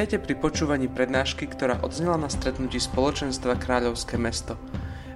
Vítajte 0.00 0.32
pri 0.32 0.32
počúvaní 0.32 0.88
prednášky, 0.88 1.44
ktorá 1.44 1.76
odznela 1.84 2.16
na 2.16 2.32
stretnutí 2.32 2.80
spoločenstva 2.80 3.60
Kráľovské 3.60 4.16
mesto. 4.16 4.56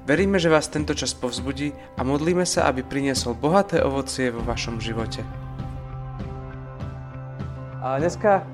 Veríme, 0.04 0.36
že 0.36 0.52
vás 0.52 0.68
tento 0.68 0.92
čas 0.92 1.16
povzbudí 1.16 1.72
a 1.96 2.04
modlíme 2.04 2.44
sa, 2.44 2.68
aby 2.68 2.84
priniesol 2.84 3.32
bohaté 3.32 3.80
ovocie 3.80 4.28
vo 4.28 4.44
vašom 4.44 4.84
živote. 4.84 5.24
A 7.80 7.96
dneska 7.96 8.44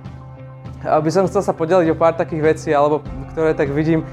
by 0.87 1.11
som 1.11 1.27
chcel 1.27 1.43
sa 1.43 1.51
podeliť 1.51 1.91
o 1.91 1.99
pár 1.99 2.15
takých 2.15 2.43
vecí, 2.47 2.71
alebo 2.71 3.03
ktoré 3.35 3.51
tak 3.51 3.75
vidím 3.75 4.07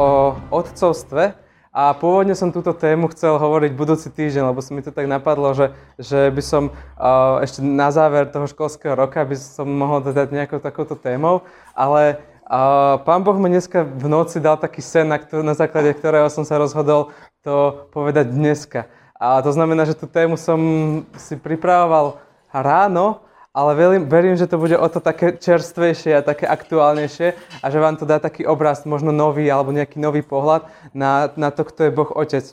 o 0.00 0.40
otcovstve. 0.48 1.36
A 1.70 1.94
pôvodne 1.94 2.34
som 2.34 2.50
túto 2.50 2.74
tému 2.74 3.06
chcel 3.14 3.38
hovoriť 3.38 3.78
budúci 3.78 4.10
týždeň, 4.10 4.50
lebo 4.50 4.58
si 4.58 4.74
mi 4.74 4.82
to 4.82 4.90
tak 4.90 5.06
napadlo, 5.06 5.54
že, 5.54 5.70
že 6.02 6.26
by 6.26 6.42
som 6.42 6.74
uh, 6.74 7.38
ešte 7.46 7.62
na 7.62 7.94
záver 7.94 8.26
toho 8.26 8.50
školského 8.50 8.98
roka 8.98 9.22
by 9.22 9.38
som 9.38 9.70
mohol 9.70 10.02
dať 10.02 10.34
nejakou 10.34 10.58
takouto 10.58 10.98
témou, 10.98 11.46
ale 11.70 12.18
uh, 12.50 12.98
pán 13.06 13.22
Boh 13.22 13.38
mi 13.38 13.54
dneska 13.54 13.86
v 13.86 14.10
noci 14.10 14.42
dal 14.42 14.58
taký 14.58 14.82
sen, 14.82 15.06
na, 15.06 15.22
ktor- 15.22 15.46
na 15.46 15.54
základe 15.54 15.94
ktorého 15.94 16.26
som 16.26 16.42
sa 16.42 16.58
rozhodol 16.58 17.14
to 17.46 17.86
povedať 17.94 18.34
dneska. 18.34 18.90
A 19.14 19.38
to 19.38 19.54
znamená, 19.54 19.86
že 19.86 19.94
tú 19.94 20.10
tému 20.10 20.34
som 20.34 20.58
si 21.22 21.38
pripravoval 21.38 22.18
ráno, 22.50 23.22
ale 23.50 23.74
verím, 23.74 24.06
verím, 24.06 24.36
že 24.38 24.46
to 24.46 24.58
bude 24.58 24.78
o 24.78 24.88
to 24.88 25.02
také 25.02 25.34
čerstvejšie 25.34 26.14
a 26.14 26.26
také 26.26 26.46
aktuálnejšie 26.46 27.34
a 27.62 27.66
že 27.66 27.82
vám 27.82 27.98
to 27.98 28.06
dá 28.06 28.22
taký 28.22 28.46
obraz, 28.46 28.86
možno 28.86 29.10
nový 29.10 29.50
alebo 29.50 29.74
nejaký 29.74 29.98
nový 29.98 30.22
pohľad 30.22 30.70
na, 30.94 31.34
na 31.34 31.50
to, 31.50 31.66
kto 31.66 31.90
je 31.90 31.90
Boh 31.90 32.10
Otec. 32.14 32.46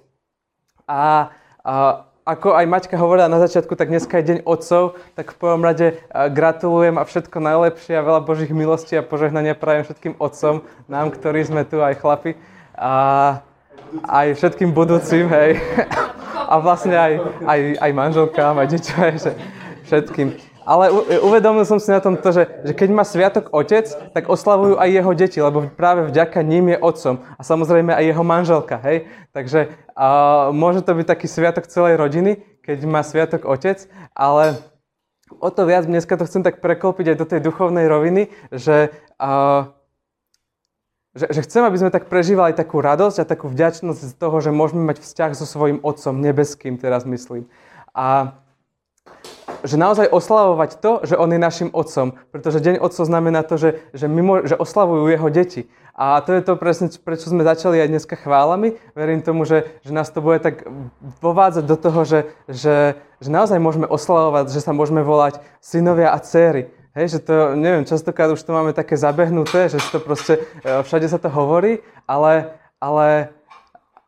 A, 0.90 1.30
a 1.62 2.08
ako 2.28 2.60
aj 2.60 2.66
Maťka 2.66 2.98
hovorila 3.00 3.32
na 3.32 3.40
začiatku, 3.40 3.78
tak 3.80 3.88
dneska 3.88 4.20
je 4.20 4.28
Deň 4.36 4.40
Otcov, 4.44 5.00
tak 5.16 5.32
v 5.32 5.40
prvom 5.40 5.64
rade 5.64 6.02
gratulujem 6.12 7.00
a 7.00 7.08
všetko 7.08 7.40
najlepšie 7.40 7.96
a 7.96 8.04
veľa 8.04 8.22
Božích 8.26 8.52
milostí 8.52 9.00
a 9.00 9.06
požehnania 9.06 9.56
prajem 9.56 9.88
všetkým 9.88 10.20
otcom, 10.20 10.66
nám, 10.92 11.16
ktorí 11.16 11.48
sme 11.48 11.64
tu, 11.64 11.80
aj 11.80 12.04
chlapi. 12.04 12.36
A 12.76 12.92
aj 14.04 14.36
všetkým 14.36 14.76
budúcim, 14.76 15.32
hej. 15.32 15.56
A 16.48 16.64
vlastne 16.64 16.96
aj, 16.96 17.14
aj, 17.44 17.60
aj 17.76 17.92
manželkám, 17.92 18.56
aj 18.56 18.68
deťom, 18.72 19.04
všetkým. 19.84 20.57
Ale 20.68 20.92
uvedomil 21.24 21.64
som 21.64 21.80
si 21.80 21.88
na 21.88 22.04
tom 22.04 22.20
to, 22.20 22.28
že, 22.36 22.44
že 22.68 22.76
keď 22.76 22.90
má 22.92 23.08
sviatok 23.08 23.56
otec, 23.56 23.88
tak 24.12 24.28
oslavujú 24.28 24.76
aj 24.76 24.90
jeho 24.92 25.12
deti, 25.16 25.40
lebo 25.40 25.72
práve 25.72 26.12
vďaka 26.12 26.44
ním 26.44 26.76
je 26.76 26.78
otcom. 26.84 27.24
A 27.40 27.42
samozrejme 27.48 27.96
aj 27.96 28.04
jeho 28.04 28.24
manželka, 28.28 28.76
hej? 28.84 29.08
Takže 29.32 29.72
uh, 29.96 30.52
môže 30.52 30.84
to 30.84 30.92
byť 30.92 31.08
taký 31.08 31.32
sviatok 31.32 31.72
celej 31.72 31.96
rodiny, 31.96 32.44
keď 32.68 32.84
má 32.84 33.00
sviatok 33.00 33.48
otec, 33.48 33.88
ale 34.12 34.60
o 35.40 35.48
to 35.48 35.64
viac 35.64 35.88
dneska 35.88 36.20
to 36.20 36.28
chcem 36.28 36.44
tak 36.44 36.60
preklopiť 36.60 37.16
aj 37.16 37.18
do 37.24 37.24
tej 37.32 37.40
duchovnej 37.48 37.88
roviny, 37.88 38.28
že, 38.52 38.92
uh, 39.24 39.72
že, 41.16 41.32
že 41.32 41.48
chcem, 41.48 41.64
aby 41.64 41.80
sme 41.80 41.96
tak 41.96 42.12
prežívali 42.12 42.52
takú 42.52 42.84
radosť 42.84 43.24
a 43.24 43.30
takú 43.30 43.48
vďačnosť 43.48 44.04
z 44.04 44.14
toho, 44.20 44.44
že 44.44 44.52
môžeme 44.52 44.84
mať 44.84 45.00
vzťah 45.00 45.32
so 45.32 45.48
svojím 45.48 45.80
otcom 45.80 46.20
nebeským, 46.20 46.76
teraz 46.76 47.08
myslím. 47.08 47.48
A 47.96 48.36
že 49.64 49.80
naozaj 49.80 50.12
oslavovať 50.12 50.82
to, 50.82 50.92
že 51.08 51.16
on 51.18 51.32
je 51.34 51.40
našim 51.40 51.70
otcom. 51.74 52.18
Pretože 52.30 52.62
Deň 52.62 52.84
otcov 52.84 53.08
znamená 53.08 53.42
to, 53.42 53.56
že, 53.58 53.70
že, 53.94 54.06
mimo, 54.06 54.46
že 54.46 54.60
oslavujú 54.60 55.08
jeho 55.10 55.30
deti. 55.30 55.66
A 55.98 56.22
to 56.22 56.38
je 56.38 56.46
to 56.46 56.54
presne, 56.62 56.94
prečo 56.94 57.34
sme 57.34 57.42
začali 57.42 57.82
aj 57.82 57.90
dneska 57.90 58.16
chválami. 58.22 58.78
Verím 58.94 59.26
tomu, 59.26 59.50
že, 59.50 59.66
že 59.82 59.90
nás 59.90 60.14
to 60.14 60.22
bude 60.22 60.46
tak 60.46 60.62
povádzať 61.26 61.66
do 61.66 61.74
toho, 61.74 62.06
že, 62.06 62.20
že, 62.46 63.02
že 63.18 63.30
naozaj 63.34 63.58
môžeme 63.58 63.90
oslavovať, 63.90 64.54
že 64.54 64.62
sa 64.62 64.78
môžeme 64.78 65.02
volať 65.02 65.42
synovia 65.58 66.14
a 66.14 66.22
céry. 66.22 66.70
Hej, 66.94 67.18
že 67.18 67.20
to, 67.26 67.54
neviem, 67.54 67.86
častokrát 67.86 68.30
už 68.34 68.42
to 68.42 68.54
máme 68.54 68.74
také 68.74 68.98
zabehnuté, 68.98 69.70
že 69.70 69.78
to 69.94 70.02
proste, 70.02 70.42
e, 70.66 70.82
všade 70.82 71.06
sa 71.06 71.22
to 71.22 71.30
hovorí, 71.30 71.86
ale, 72.10 72.58
ale, 72.82 73.38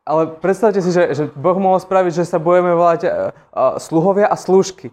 ale 0.05 0.21
predstavte 0.41 0.81
si, 0.81 0.89
že, 0.89 1.13
že 1.13 1.23
Boh 1.37 1.57
mohol 1.61 1.77
spraviť, 1.77 2.21
že 2.21 2.25
sa 2.25 2.41
budeme 2.41 2.73
volať 2.73 3.01
uh, 3.05 3.09
uh, 3.53 3.77
sluhovia 3.77 4.25
a 4.25 4.33
slúžky. 4.33 4.89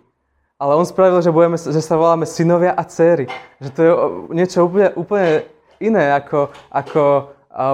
Ale 0.56 0.72
on 0.72 0.88
spravil, 0.88 1.20
že, 1.20 1.28
budeme, 1.28 1.60
že 1.60 1.84
sa 1.84 2.00
voláme 2.00 2.24
synovia 2.24 2.72
a 2.72 2.80
céry. 2.88 3.28
Že 3.60 3.68
to 3.76 3.80
je 3.84 3.92
niečo 4.32 4.64
úplne, 4.64 4.88
úplne 4.96 5.44
iné 5.76 6.16
ako, 6.16 6.48
ako 6.72 7.02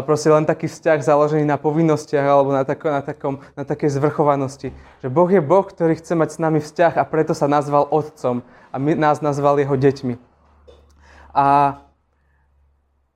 proste 0.02 0.30
len 0.30 0.46
taký 0.46 0.70
vzťah 0.70 0.98
založený 1.02 1.46
na 1.46 1.58
povinnostiach 1.58 2.26
alebo 2.26 2.50
na, 2.54 2.62
tako, 2.62 2.86
na, 2.90 3.02
takom, 3.02 3.34
na 3.58 3.62
takej 3.66 3.98
zvrchovanosti. 3.98 4.74
Že 5.02 5.08
Boh 5.10 5.30
je 5.30 5.42
Boh, 5.42 5.66
ktorý 5.66 5.98
chce 5.98 6.14
mať 6.14 6.28
s 6.34 6.42
nami 6.42 6.58
vzťah 6.62 6.98
a 6.98 7.04
preto 7.06 7.34
sa 7.34 7.50
nazval 7.50 7.90
Otcom 7.90 8.46
a 8.70 8.76
my, 8.78 8.94
nás 8.94 9.18
nazval 9.22 9.58
jeho 9.58 9.74
deťmi. 9.74 10.14
A, 11.34 11.78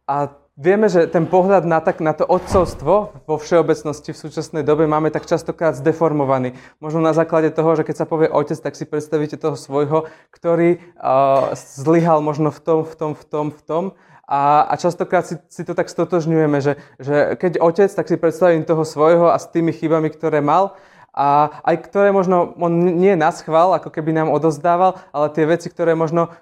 a 0.07 0.17
Vieme, 0.57 0.89
že 0.89 1.05
ten 1.05 1.29
pohľad 1.29 1.69
na, 1.69 1.85
tak, 1.85 2.01
na 2.01 2.17
to 2.17 2.25
otcovstvo 2.25 3.13
vo 3.29 3.37
všeobecnosti 3.37 4.17
v 4.17 4.21
súčasnej 4.25 4.65
dobe 4.65 4.89
máme 4.89 5.13
tak 5.13 5.29
častokrát 5.29 5.77
zdeformovaný. 5.77 6.57
Možno 6.81 7.05
na 7.05 7.13
základe 7.13 7.53
toho, 7.53 7.77
že 7.77 7.85
keď 7.85 7.97
sa 8.01 8.07
povie 8.09 8.33
otec, 8.33 8.57
tak 8.57 8.73
si 8.73 8.89
predstavíte 8.89 9.37
toho 9.37 9.53
svojho, 9.53 10.09
ktorý 10.33 10.81
uh, 10.97 11.53
zlyhal 11.53 12.25
možno 12.25 12.49
v 12.49 12.61
tom, 12.65 12.81
v 12.89 12.95
tom, 12.97 13.13
v 13.13 13.25
tom, 13.29 13.47
v 13.53 13.61
tom. 13.69 13.85
A, 14.25 14.65
a 14.65 14.81
častokrát 14.81 15.29
si, 15.29 15.37
si 15.53 15.61
to 15.61 15.77
tak 15.77 15.93
stotožňujeme, 15.93 16.65
že, 16.65 16.81
že 16.97 17.37
keď 17.37 17.61
otec, 17.61 17.93
tak 17.93 18.09
si 18.09 18.17
predstavím 18.17 18.65
toho 18.65 18.89
svojho 18.89 19.29
a 19.29 19.37
s 19.37 19.53
tými 19.53 19.77
chybami, 19.77 20.09
ktoré 20.09 20.41
mal, 20.41 20.73
a 21.13 21.53
aj 21.69 21.85
ktoré 21.85 22.17
možno 22.17 22.57
on 22.57 22.97
nie 22.97 23.13
na 23.13 23.29
schvál, 23.29 23.77
ako 23.77 23.93
keby 23.93 24.13
nám 24.17 24.33
odozdával, 24.33 25.01
ale 25.13 25.33
tie 25.33 25.45
veci, 25.45 25.69
ktoré 25.69 25.93
možno 25.93 26.33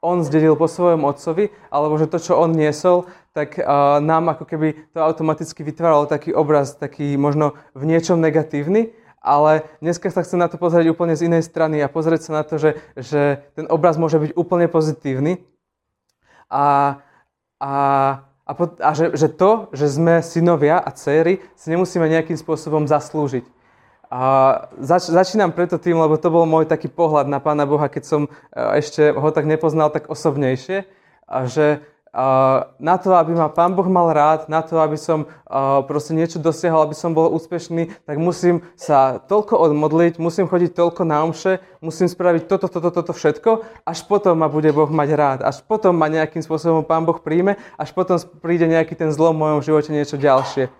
on 0.00 0.24
zdedil 0.24 0.56
po 0.56 0.64
svojom 0.64 1.04
otcovi, 1.04 1.52
alebo 1.68 2.00
že 2.00 2.08
to, 2.08 2.16
čo 2.16 2.40
on 2.40 2.56
niesol, 2.56 3.04
tak 3.30 3.62
uh, 3.62 4.02
nám 4.02 4.34
ako 4.34 4.44
keby 4.46 4.74
to 4.90 4.98
automaticky 4.98 5.62
vytváralo 5.62 6.10
taký 6.10 6.34
obraz, 6.34 6.74
taký 6.74 7.14
možno 7.14 7.54
v 7.78 7.86
niečom 7.86 8.18
negatívny, 8.18 8.90
ale 9.22 9.68
dneska 9.78 10.10
sa 10.10 10.24
chcem 10.24 10.40
na 10.40 10.48
to 10.48 10.56
pozrieť 10.56 10.90
úplne 10.90 11.14
z 11.14 11.30
inej 11.30 11.46
strany 11.46 11.78
a 11.78 11.92
pozrieť 11.92 12.30
sa 12.30 12.32
na 12.40 12.42
to, 12.42 12.58
že, 12.58 12.70
že 12.96 13.44
ten 13.54 13.68
obraz 13.70 14.00
môže 14.00 14.18
byť 14.18 14.32
úplne 14.34 14.66
pozitívny 14.66 15.44
a, 16.50 16.98
a, 17.60 17.72
a, 18.48 18.52
a 18.58 18.90
že, 18.96 19.14
že 19.14 19.28
to, 19.30 19.70
že 19.76 19.86
sme 19.92 20.24
synovia 20.24 20.80
a 20.82 20.90
céry, 20.90 21.38
si 21.54 21.70
nemusíme 21.70 22.08
nejakým 22.10 22.34
spôsobom 22.34 22.88
zaslúžiť. 22.90 23.46
A 24.10 24.22
zač- 24.82 25.06
začínam 25.06 25.54
preto 25.54 25.78
tým, 25.78 25.94
lebo 25.94 26.18
to 26.18 26.34
bol 26.34 26.42
môj 26.42 26.66
taký 26.66 26.90
pohľad 26.90 27.30
na 27.30 27.38
Pána 27.38 27.62
Boha, 27.62 27.86
keď 27.86 28.02
som 28.02 28.22
e, 28.26 28.30
ešte 28.82 29.14
ho 29.14 29.28
tak 29.30 29.46
nepoznal 29.46 29.94
tak 29.94 30.10
osobnejšie. 30.10 30.82
A 31.30 31.46
že 31.46 31.86
na 32.80 32.94
to, 32.98 33.14
aby 33.14 33.38
ma 33.38 33.46
Pán 33.46 33.78
Boh 33.78 33.86
mal 33.86 34.10
rád, 34.10 34.50
na 34.50 34.66
to, 34.66 34.82
aby 34.82 34.98
som 34.98 35.30
proste 35.86 36.10
niečo 36.10 36.42
dosiahol, 36.42 36.82
aby 36.82 36.96
som 36.98 37.14
bol 37.14 37.30
úspešný, 37.30 38.02
tak 38.02 38.18
musím 38.18 38.66
sa 38.74 39.22
toľko 39.22 39.54
odmodliť, 39.70 40.18
musím 40.18 40.50
chodiť 40.50 40.74
toľko 40.74 41.02
na 41.06 41.22
omše, 41.22 41.62
musím 41.78 42.10
spraviť 42.10 42.50
toto, 42.50 42.66
toto, 42.66 42.90
toto 42.90 43.12
všetko, 43.14 43.62
až 43.86 43.98
potom 44.10 44.42
ma 44.42 44.50
bude 44.50 44.74
Boh 44.74 44.90
mať 44.90 45.10
rád, 45.14 45.40
až 45.46 45.62
potom 45.62 45.94
ma 45.94 46.10
nejakým 46.10 46.42
spôsobom 46.42 46.82
Pán 46.82 47.06
Boh 47.06 47.22
príjme, 47.22 47.54
až 47.78 47.94
potom 47.94 48.18
príde 48.42 48.66
nejaký 48.66 48.98
ten 48.98 49.14
zlom 49.14 49.38
v 49.38 49.42
mojom 49.46 49.60
živote, 49.62 49.94
niečo 49.94 50.18
ďalšie. 50.18 50.79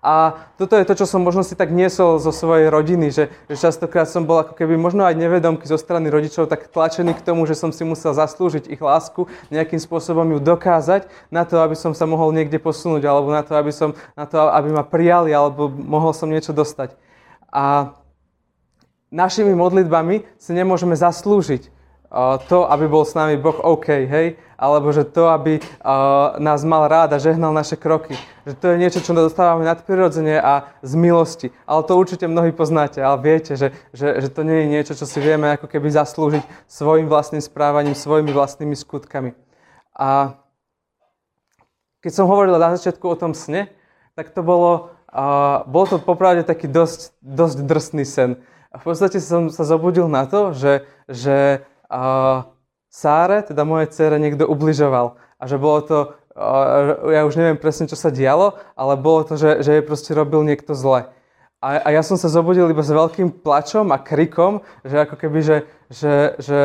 A 0.00 0.48
toto 0.56 0.80
je 0.80 0.88
to, 0.88 0.96
čo 0.96 1.04
som 1.04 1.20
možno 1.20 1.44
si 1.44 1.52
tak 1.52 1.68
niesol 1.68 2.16
zo 2.16 2.32
svojej 2.32 2.72
rodiny, 2.72 3.12
že, 3.12 3.28
že 3.52 3.56
častokrát 3.60 4.08
som 4.08 4.24
bol 4.24 4.40
ako 4.40 4.56
keby 4.56 4.80
možno 4.80 5.04
aj 5.04 5.12
nevedomky 5.12 5.68
zo 5.68 5.76
strany 5.76 6.08
rodičov 6.08 6.48
tak 6.48 6.72
tlačený 6.72 7.12
k 7.12 7.20
tomu, 7.20 7.44
že 7.44 7.52
som 7.52 7.68
si 7.68 7.84
musel 7.84 8.16
zaslúžiť 8.16 8.72
ich 8.72 8.80
lásku, 8.80 9.28
nejakým 9.52 9.76
spôsobom 9.76 10.24
ju 10.32 10.40
dokázať 10.40 11.04
na 11.28 11.44
to, 11.44 11.60
aby 11.60 11.76
som 11.76 11.92
sa 11.92 12.08
mohol 12.08 12.32
niekde 12.32 12.56
posunúť, 12.56 13.04
alebo 13.04 13.28
na 13.28 13.44
to, 13.44 13.52
aby, 13.60 13.68
som, 13.68 13.92
na 14.16 14.24
to, 14.24 14.40
aby 14.40 14.72
ma 14.72 14.88
prijali, 14.88 15.36
alebo 15.36 15.68
mohol 15.68 16.16
som 16.16 16.32
niečo 16.32 16.56
dostať. 16.56 16.96
A 17.52 17.92
našimi 19.12 19.52
modlitbami 19.52 20.24
si 20.40 20.56
nemôžeme 20.56 20.96
zaslúžiť 20.96 21.79
to, 22.50 22.66
aby 22.66 22.90
bol 22.90 23.06
s 23.06 23.14
nami 23.14 23.38
Boh 23.38 23.54
OK, 23.54 23.86
hej? 23.86 24.34
Alebo 24.58 24.90
že 24.90 25.06
to, 25.06 25.30
aby 25.30 25.62
nás 26.42 26.66
mal 26.66 26.90
rád 26.90 27.14
a 27.14 27.22
žehnal 27.22 27.54
naše 27.54 27.78
kroky. 27.78 28.18
Že 28.44 28.54
to 28.58 28.66
je 28.66 28.76
niečo, 28.82 29.00
čo 29.00 29.14
dostávame 29.14 29.62
nadprirodzene 29.62 30.42
a 30.42 30.74
z 30.82 30.92
milosti. 30.98 31.48
Ale 31.70 31.86
to 31.86 31.94
určite 31.94 32.26
mnohí 32.26 32.50
poznáte, 32.50 32.98
ale 32.98 33.16
viete, 33.22 33.54
že, 33.54 33.72
že, 33.94 34.20
že 34.20 34.28
to 34.28 34.42
nie 34.42 34.66
je 34.66 34.66
niečo, 34.74 34.92
čo 34.98 35.06
si 35.06 35.22
vieme 35.22 35.54
ako 35.54 35.70
keby 35.70 35.88
zaslúžiť 35.94 36.42
svojim 36.66 37.06
vlastným 37.06 37.40
správaním, 37.40 37.94
svojimi 37.94 38.34
vlastnými 38.34 38.74
skutkami. 38.74 39.32
A 39.94 40.34
keď 42.02 42.12
som 42.12 42.26
hovoril 42.26 42.58
na 42.58 42.74
začiatku 42.74 43.06
o 43.06 43.16
tom 43.16 43.38
sne, 43.38 43.70
tak 44.18 44.34
to 44.34 44.42
bolo, 44.42 44.92
uh, 45.14 45.62
bol 45.70 45.86
to 45.86 46.02
popravde 46.02 46.42
taký 46.42 46.66
dosť, 46.66 47.14
dosť 47.22 47.56
drsný 47.64 48.04
sen. 48.04 48.30
A 48.70 48.78
v 48.78 48.84
podstate 48.86 49.18
som 49.22 49.50
sa 49.50 49.66
zobudil 49.66 50.06
na 50.06 50.26
to, 50.30 50.54
že, 50.54 50.86
že 51.10 51.66
uh, 51.90 52.46
Sáre, 52.90 53.46
teda 53.46 53.62
mojej 53.62 53.90
dcere, 53.90 54.18
niekto 54.18 54.46
ubližoval. 54.50 55.14
A 55.38 55.42
že 55.46 55.58
bolo 55.58 55.78
to, 55.82 55.98
uh, 56.34 57.10
ja 57.10 57.22
už 57.26 57.38
neviem 57.38 57.58
presne, 57.58 57.86
čo 57.86 57.94
sa 57.98 58.10
dialo, 58.10 58.58
ale 58.78 58.94
bolo 58.98 59.26
to, 59.26 59.34
že, 59.38 59.62
že 59.62 59.78
jej 59.78 59.84
proste 59.84 60.10
robil 60.14 60.42
niekto 60.42 60.74
zle. 60.74 61.10
A, 61.60 61.76
a 61.76 61.88
ja 61.92 62.00
som 62.00 62.16
sa 62.16 62.32
zobudil 62.32 62.72
iba 62.72 62.80
s 62.80 62.88
veľkým 62.88 63.44
plačom 63.44 63.92
a 63.92 64.00
krikom, 64.00 64.64
že 64.80 64.96
ako 65.04 65.14
keby, 65.20 65.38
že, 65.44 65.56
že, 65.92 66.14
že, 66.40 66.60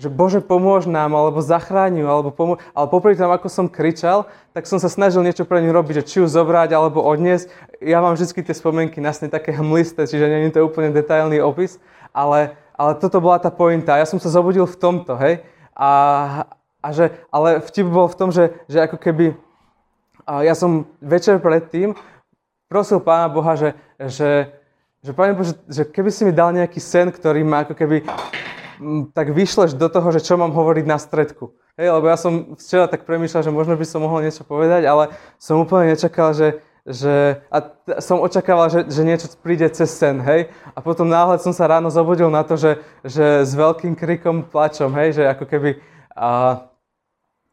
že 0.00 0.08
Bože 0.08 0.40
pomôž 0.40 0.88
nám, 0.88 1.12
alebo 1.12 1.44
zachráň 1.44 2.00
alebo 2.00 2.32
pomôž, 2.32 2.64
ale 2.72 2.88
popri 2.88 3.12
tom, 3.12 3.28
ako 3.28 3.52
som 3.52 3.68
kričal, 3.68 4.24
tak 4.56 4.64
som 4.64 4.80
sa 4.80 4.88
snažil 4.88 5.20
niečo 5.20 5.44
pre 5.44 5.60
ňu 5.60 5.68
robiť, 5.68 6.00
že 6.00 6.06
či 6.08 6.16
ju 6.24 6.26
zobrať, 6.32 6.72
alebo 6.72 7.04
odniesť. 7.04 7.52
Ja 7.84 8.00
mám 8.00 8.16
vždy 8.16 8.40
tie 8.40 8.56
spomienky 8.56 9.04
nasne 9.04 9.28
také 9.28 9.52
hmlisté, 9.52 10.08
čiže 10.08 10.24
nie 10.32 10.48
je 10.48 10.56
to 10.56 10.64
úplne 10.64 10.96
detailný 10.96 11.44
opis, 11.44 11.76
ale, 12.16 12.56
ale 12.78 12.94
toto 12.96 13.18
bola 13.18 13.42
tá 13.42 13.50
pointa. 13.50 13.98
Ja 13.98 14.06
som 14.06 14.22
sa 14.22 14.30
zobudil 14.30 14.64
v 14.64 14.78
tomto, 14.78 15.18
hej. 15.18 15.42
A, 15.74 15.90
a 16.78 16.88
že, 16.94 17.10
ale 17.34 17.58
vtip 17.58 17.90
bol 17.90 18.06
v 18.06 18.18
tom, 18.18 18.30
že, 18.30 18.54
že 18.70 18.78
ako 18.86 18.96
keby 18.96 19.34
a 20.28 20.44
ja 20.44 20.52
som 20.52 20.84
večer 21.00 21.40
predtým 21.40 21.96
prosil 22.68 23.00
Pána 23.00 23.32
Boha, 23.32 23.56
že, 23.56 23.72
že, 23.96 24.52
že 25.00 25.16
Pane 25.16 25.32
Bože, 25.32 25.56
že 25.64 25.88
keby 25.88 26.12
si 26.12 26.28
mi 26.28 26.36
dal 26.36 26.52
nejaký 26.52 26.76
sen, 26.84 27.08
ktorý 27.08 27.40
ma 27.48 27.64
ako 27.64 27.72
keby 27.72 28.04
m, 28.76 29.08
tak 29.16 29.32
vyšleš 29.32 29.72
do 29.72 29.88
toho, 29.88 30.12
že 30.12 30.20
čo 30.20 30.36
mám 30.36 30.52
hovoriť 30.52 30.84
na 30.84 31.00
stredku. 31.00 31.56
Hej, 31.80 31.96
lebo 31.96 32.12
ja 32.12 32.20
som 32.20 32.60
včera 32.60 32.84
tak 32.92 33.08
premýšľal, 33.08 33.40
že 33.40 33.56
možno 33.56 33.72
by 33.72 33.86
som 33.88 34.04
mohol 34.04 34.20
niečo 34.20 34.44
povedať, 34.44 34.84
ale 34.84 35.08
som 35.40 35.64
úplne 35.64 35.96
nečakal, 35.96 36.36
že, 36.36 36.60
že 36.88 37.44
a 37.52 37.58
som 38.00 38.24
očakával, 38.24 38.72
že, 38.72 38.80
že 38.88 39.04
niečo 39.04 39.28
príde 39.38 39.68
cez 39.68 39.92
sen, 39.92 40.24
hej. 40.24 40.48
A 40.72 40.80
potom 40.80 41.04
náhle 41.04 41.36
som 41.38 41.52
sa 41.52 41.68
ráno 41.68 41.92
zobudil 41.92 42.32
na 42.32 42.40
to, 42.42 42.56
že, 42.56 42.80
že 43.04 43.44
s 43.44 43.52
veľkým 43.52 43.92
krikom 43.92 44.48
plačom, 44.48 44.90
hej, 44.96 45.20
že 45.20 45.22
ako 45.28 45.44
keby 45.44 45.70
a, 46.18 46.30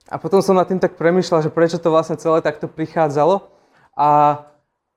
a 0.10 0.16
potom 0.18 0.42
som 0.42 0.58
nad 0.58 0.66
tým 0.66 0.82
tak 0.82 0.98
premyšľal, 0.98 1.46
že 1.46 1.54
prečo 1.54 1.78
to 1.78 1.94
vlastne 1.94 2.18
celé 2.18 2.42
takto 2.42 2.66
prichádzalo. 2.66 3.46
A, 3.94 4.42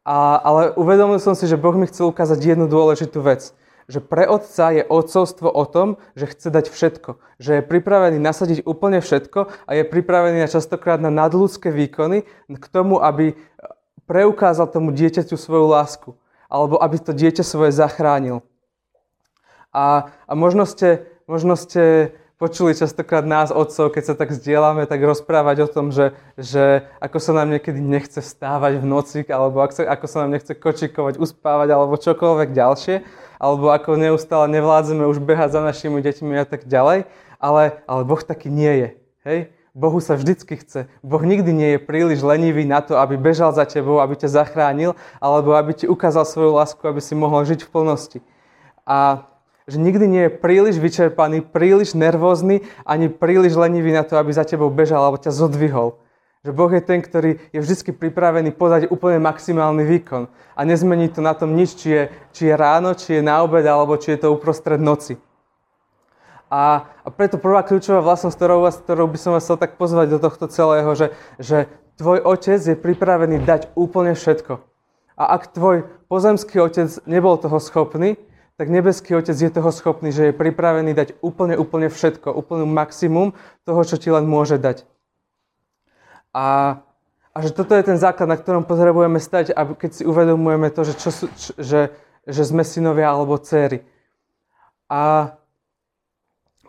a, 0.09 0.17
ale 0.41 0.73
uvedomil 0.81 1.21
som 1.21 1.37
si, 1.37 1.45
že 1.45 1.61
Boh 1.61 1.77
mi 1.77 1.85
chcel 1.85 2.09
ukázať 2.09 2.41
jednu 2.41 2.65
dôležitú 2.65 3.21
vec. 3.21 3.53
Že 3.89 4.05
pre 4.05 4.29
otca 4.29 4.69
je 4.73 4.85
otcovstvo 4.85 5.49
o 5.49 5.65
tom, 5.65 5.97
že 6.13 6.29
chce 6.29 6.49
dať 6.53 6.67
všetko. 6.69 7.11
Že 7.41 7.53
je 7.61 7.63
pripravený 7.65 8.19
nasadiť 8.21 8.59
úplne 8.69 9.01
všetko 9.01 9.49
a 9.65 9.71
je 9.73 9.85
pripravený 9.85 10.45
na 10.45 10.49
častokrát 10.49 11.01
na 11.01 11.09
nadľudské 11.09 11.73
výkony 11.73 12.29
k 12.53 12.65
tomu, 12.69 13.01
aby 13.01 13.33
preukázal 14.09 14.67
tomu 14.73 14.91
dieťaťu 14.91 15.37
svoju 15.37 15.69
lásku. 15.69 16.11
Alebo 16.49 16.81
aby 16.81 16.97
to 16.97 17.13
dieťa 17.13 17.45
svoje 17.45 17.77
zachránil. 17.77 18.41
A, 19.69 20.09
a 20.25 20.33
možno, 20.33 20.65
ste, 20.65 21.05
možno 21.29 21.61
ste 21.61 22.17
počuli 22.41 22.73
častokrát 22.73 23.27
nás, 23.27 23.53
otcov, 23.53 23.93
keď 23.93 24.03
sa 24.09 24.15
tak 24.17 24.33
zdieľame, 24.33 24.89
tak 24.89 25.05
rozprávať 25.05 25.67
o 25.67 25.69
tom, 25.69 25.93
že, 25.93 26.17
že 26.41 26.89
ako 27.05 27.19
sa 27.21 27.33
nám 27.37 27.53
niekedy 27.53 27.83
nechce 27.83 28.25
vstávať 28.25 28.81
v 28.81 28.87
noci, 28.89 29.19
alebo 29.29 29.61
ako 29.61 29.75
sa, 29.77 29.83
ako 29.93 30.07
sa 30.09 30.17
nám 30.25 30.39
nechce 30.39 30.57
kočikovať, 30.57 31.21
uspávať, 31.21 31.69
alebo 31.75 32.01
čokoľvek 32.01 32.49
ďalšie, 32.57 32.97
alebo 33.37 33.75
ako 33.75 34.01
neustále 34.01 34.47
nevládzeme 34.49 35.05
už 35.05 35.21
behať 35.21 35.59
za 35.59 35.61
našimi 35.61 36.01
deťmi 36.01 36.33
a 36.39 36.47
tak 36.49 36.65
ďalej. 36.65 37.05
Ale, 37.39 37.63
ale 37.87 38.03
Boh 38.03 38.23
taký 38.23 38.49
nie 38.49 38.73
je. 38.73 38.89
Hej? 39.29 39.39
Bohu 39.79 40.03
sa 40.03 40.19
vždycky 40.19 40.59
chce. 40.59 40.91
Boh 41.07 41.23
nikdy 41.23 41.55
nie 41.55 41.71
je 41.79 41.87
príliš 41.87 42.27
lenivý 42.27 42.67
na 42.67 42.83
to, 42.83 42.99
aby 42.99 43.15
bežal 43.15 43.55
za 43.55 43.63
tebou, 43.63 44.03
aby 44.03 44.19
ťa 44.19 44.43
zachránil, 44.43 44.99
alebo 45.23 45.55
aby 45.55 45.71
ti 45.71 45.87
ukázal 45.87 46.27
svoju 46.27 46.59
lásku, 46.59 46.83
aby 46.83 46.99
si 46.99 47.15
mohol 47.15 47.47
žiť 47.47 47.63
v 47.63 47.71
plnosti. 47.71 48.19
A 48.83 49.31
že 49.71 49.79
nikdy 49.79 50.05
nie 50.11 50.23
je 50.27 50.35
príliš 50.35 50.83
vyčerpaný, 50.83 51.47
príliš 51.47 51.95
nervózny, 51.95 52.67
ani 52.83 53.07
príliš 53.07 53.55
lenivý 53.55 53.95
na 53.95 54.03
to, 54.03 54.19
aby 54.19 54.35
za 54.35 54.43
tebou 54.43 54.67
bežal 54.67 54.99
alebo 54.99 55.23
ťa 55.23 55.31
zodvihol. 55.31 55.95
Že 56.43 56.51
Boh 56.59 56.73
je 56.75 56.83
ten, 56.83 56.99
ktorý 56.99 57.39
je 57.55 57.61
vždy 57.63 57.95
pripravený 57.95 58.59
podať 58.59 58.91
úplne 58.91 59.23
maximálny 59.23 59.87
výkon. 59.87 60.27
A 60.59 60.61
nezmení 60.67 61.07
to 61.07 61.23
na 61.23 61.39
tom 61.39 61.55
nič, 61.55 61.79
či 61.79 61.89
je, 61.95 62.03
či 62.35 62.43
je 62.51 62.55
ráno, 62.59 62.99
či 62.99 63.21
je 63.21 63.23
na 63.23 63.47
obed, 63.47 63.63
alebo 63.63 63.95
či 63.95 64.19
je 64.19 64.27
to 64.27 64.35
uprostred 64.35 64.83
noci. 64.83 65.23
A, 66.49 66.89
a 67.05 67.09
preto 67.13 67.37
prvá 67.37 67.61
kľúčová 67.61 68.01
vlastnosť, 68.01 68.37
ktorou, 68.37 68.59
vás, 68.65 68.77
ktorou 68.81 69.07
by 69.09 69.19
som 69.21 69.37
vás 69.37 69.45
chcel 69.45 69.61
tak 69.61 69.77
pozvať 69.77 70.17
do 70.17 70.19
tohto 70.19 70.49
celého, 70.49 70.89
že, 70.97 71.13
že 71.37 71.69
tvoj 72.01 72.25
otec 72.25 72.61
je 72.61 72.77
pripravený 72.77 73.45
dať 73.45 73.77
úplne 73.77 74.17
všetko. 74.17 74.65
A 75.19 75.23
ak 75.37 75.53
tvoj 75.53 75.85
pozemský 76.09 76.63
otec 76.65 76.89
nebol 77.05 77.37
toho 77.37 77.61
schopný, 77.61 78.17
tak 78.59 78.75
nebeský 78.75 79.15
Otec 79.15 79.39
je 79.39 79.55
toho 79.55 79.71
schopný, 79.71 80.11
že 80.11 80.29
je 80.29 80.35
pripravený 80.35 80.91
dať 80.91 81.23
úplne, 81.23 81.55
úplne 81.55 81.87
všetko, 81.87 82.35
úplný 82.35 82.67
maximum 82.67 83.31
toho, 83.63 83.81
čo 83.87 84.03
ti 84.03 84.11
len 84.11 84.27
môže 84.27 84.59
dať. 84.59 84.83
A, 86.35 86.83
a 87.31 87.39
že 87.39 87.55
toto 87.55 87.79
je 87.79 87.87
ten 87.87 88.03
základ, 88.03 88.27
na 88.27 88.35
ktorom 88.35 88.67
potrebujeme 88.67 89.23
stať, 89.23 89.55
aby, 89.55 89.79
keď 89.79 89.91
si 89.95 90.03
uvedomujeme 90.03 90.75
to, 90.75 90.83
že, 90.83 90.99
čo 90.99 91.11
sú, 91.15 91.27
čo, 91.39 91.51
že, 91.55 91.95
že 92.27 92.43
sme 92.43 92.67
synovia 92.67 93.15
alebo 93.15 93.39
céry. 93.39 93.87
A 94.91 95.38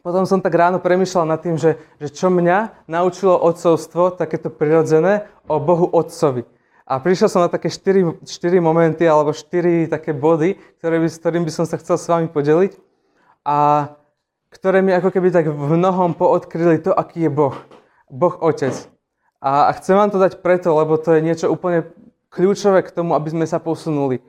potom 0.09 0.25
som 0.25 0.41
tak 0.41 0.57
ráno 0.57 0.81
premyšľal 0.81 1.29
nad 1.29 1.37
tým, 1.37 1.53
že, 1.53 1.77
že 2.01 2.09
čo 2.09 2.33
mňa 2.33 2.89
naučilo 2.89 3.37
otcovstvo, 3.37 4.17
takéto 4.17 4.49
prirodzené, 4.49 5.29
o 5.45 5.61
Bohu 5.61 5.85
Otcovi. 5.85 6.49
A 6.89 6.97
prišiel 6.97 7.29
som 7.29 7.45
na 7.45 7.53
také 7.53 7.69
4, 7.69 8.25
4 8.25 8.57
momenty 8.57 9.05
alebo 9.05 9.29
4 9.29 9.85
také 9.85 10.09
body, 10.09 10.57
ktoré 10.81 10.97
by, 10.97 11.05
s 11.05 11.21
ktorým 11.21 11.45
by 11.45 11.53
som 11.53 11.69
sa 11.69 11.77
chcel 11.77 12.01
s 12.01 12.09
vami 12.09 12.25
podeliť 12.25 12.73
a 13.45 13.93
ktoré 14.49 14.81
mi 14.81 14.97
ako 14.97 15.13
keby 15.13 15.29
tak 15.29 15.45
v 15.45 15.77
mnohom 15.77 16.17
poodkryli 16.17 16.81
to, 16.81 16.89
aký 16.89 17.29
je 17.29 17.31
Boh. 17.31 17.53
Boh 18.09 18.33
Otec. 18.41 18.73
A, 19.37 19.69
a 19.69 19.71
chcem 19.77 19.93
vám 19.93 20.09
to 20.09 20.17
dať 20.17 20.41
preto, 20.41 20.73
lebo 20.73 20.97
to 20.97 21.13
je 21.13 21.21
niečo 21.21 21.53
úplne 21.53 21.85
kľúčové 22.33 22.81
k 22.81 22.89
tomu, 22.89 23.13
aby 23.13 23.29
sme 23.29 23.45
sa 23.45 23.61
posunuli. 23.61 24.25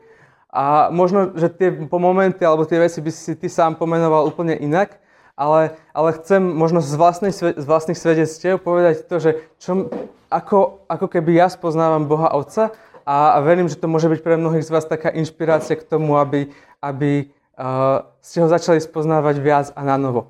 A 0.53 0.93
možno, 0.93 1.33
že 1.33 1.49
tie 1.49 1.73
momenty 1.89 2.45
alebo 2.45 2.69
tie 2.69 2.77
veci 2.77 3.01
by 3.01 3.09
si 3.09 3.33
ty 3.41 3.49
sám 3.49 3.81
pomenoval 3.81 4.29
úplne 4.29 4.53
inak, 4.61 5.01
ale, 5.41 5.81
ale 5.97 6.13
chcem 6.21 6.45
možno 6.45 6.85
z, 6.85 6.93
vlastnej, 7.01 7.33
z 7.33 7.65
vlastných 7.65 7.97
svedectiev 7.97 8.61
povedať 8.61 9.09
to, 9.09 9.17
že 9.17 9.31
čo, 9.57 9.89
ako, 10.29 10.85
ako 10.85 11.07
keby 11.09 11.41
ja 11.41 11.49
spoznávam 11.49 12.05
Boha 12.05 12.29
Otca 12.37 12.77
a, 13.09 13.35
a 13.35 13.39
verím, 13.41 13.65
že 13.65 13.81
to 13.81 13.89
môže 13.89 14.13
byť 14.13 14.21
pre 14.21 14.37
mnohých 14.37 14.69
z 14.69 14.71
vás 14.71 14.85
taká 14.85 15.09
inšpirácia 15.09 15.81
k 15.81 15.89
tomu, 15.89 16.21
aby, 16.21 16.53
aby 16.85 17.33
uh, 17.57 18.05
ste 18.21 18.45
ho 18.45 18.53
začali 18.53 18.85
spoznávať 18.85 19.41
viac 19.41 19.67
a 19.73 19.81
na 19.81 19.97
novo. 19.97 20.29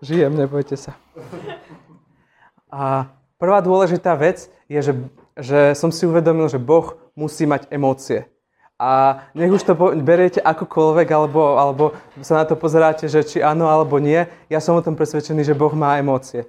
Žijem, 0.00 0.32
nebojte 0.32 0.80
sa. 0.80 0.96
A 2.72 3.10
prvá 3.36 3.60
dôležitá 3.60 4.16
vec 4.16 4.48
je, 4.70 4.80
že, 4.80 4.92
že 5.40 5.74
som 5.74 5.88
si 5.90 6.04
uvedomil, 6.04 6.46
že 6.46 6.60
Boh 6.60 6.96
musí 7.16 7.48
mať 7.48 7.66
emócie. 7.72 8.28
A 8.80 9.20
nech 9.36 9.52
už 9.52 9.60
to 9.60 9.76
beriete 10.00 10.40
akokoľvek, 10.40 11.08
alebo, 11.12 11.60
alebo 11.60 11.84
sa 12.24 12.40
na 12.40 12.44
to 12.48 12.56
pozeráte, 12.56 13.12
že 13.12 13.20
či 13.28 13.44
áno 13.44 13.68
alebo 13.68 14.00
nie, 14.00 14.24
ja 14.48 14.56
som 14.56 14.72
o 14.72 14.80
tom 14.80 14.96
presvedčený, 14.96 15.44
že 15.44 15.52
Boh 15.52 15.72
má 15.76 16.00
emócie. 16.00 16.48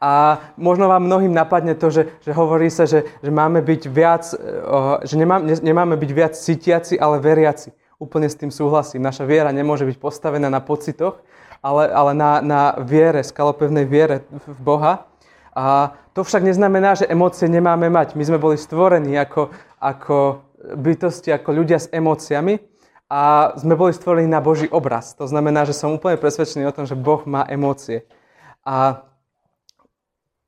A 0.00 0.40
možno 0.56 0.88
vám 0.88 1.04
mnohým 1.04 1.30
napadne 1.30 1.76
to, 1.76 1.92
že, 1.92 2.08
že 2.24 2.32
hovorí 2.32 2.72
sa, 2.72 2.88
že, 2.88 3.04
že 3.20 3.30
máme 3.30 3.60
byť 3.60 3.82
viac, 3.86 4.24
že 5.04 5.14
nemá, 5.14 5.38
nemáme 5.44 5.94
byť 6.00 6.10
viac 6.10 6.32
cítiaci, 6.32 6.96
ale 6.96 7.20
veriaci. 7.20 7.76
Úplne 8.00 8.32
s 8.32 8.34
tým 8.40 8.48
súhlasím. 8.48 9.04
Naša 9.04 9.28
viera 9.28 9.52
nemôže 9.52 9.84
byť 9.84 10.00
postavená 10.00 10.48
na 10.48 10.64
pocitoch, 10.64 11.20
ale, 11.60 11.92
ale 11.92 12.16
na, 12.16 12.40
na 12.40 12.60
viere, 12.80 13.20
skalopevnej 13.20 13.84
viere 13.84 14.24
v 14.32 14.60
Boha. 14.64 15.04
A 15.52 15.92
to 16.20 16.28
však 16.28 16.44
neznamená, 16.44 17.00
že 17.00 17.08
emócie 17.08 17.48
nemáme 17.48 17.88
mať. 17.88 18.12
My 18.12 18.28
sme 18.28 18.36
boli 18.36 18.60
stvorení 18.60 19.16
ako, 19.16 19.56
ako 19.80 20.44
bytosti, 20.76 21.32
ako 21.32 21.64
ľudia 21.64 21.80
s 21.80 21.88
emóciami 21.88 22.60
a 23.08 23.56
sme 23.56 23.72
boli 23.72 23.96
stvorení 23.96 24.28
na 24.28 24.44
Boží 24.44 24.68
obraz. 24.68 25.16
To 25.16 25.24
znamená, 25.24 25.64
že 25.64 25.72
som 25.72 25.96
úplne 25.96 26.20
presvedčený 26.20 26.68
o 26.68 26.76
tom, 26.76 26.84
že 26.84 26.92
Boh 26.92 27.24
má 27.24 27.48
emócie. 27.48 28.04
A 28.68 29.00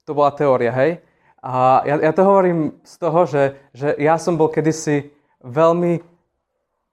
to 0.05 0.13
bola 0.13 0.37
teória, 0.37 0.77
hej? 0.77 1.01
A 1.41 1.81
ja, 1.89 1.97
ja 2.05 2.13
to 2.13 2.21
hovorím 2.21 2.77
z 2.85 2.95
toho, 3.01 3.25
že, 3.25 3.57
že 3.73 3.97
ja 3.97 4.21
som 4.21 4.37
bol 4.37 4.53
kedysi 4.53 5.09
veľmi 5.41 6.05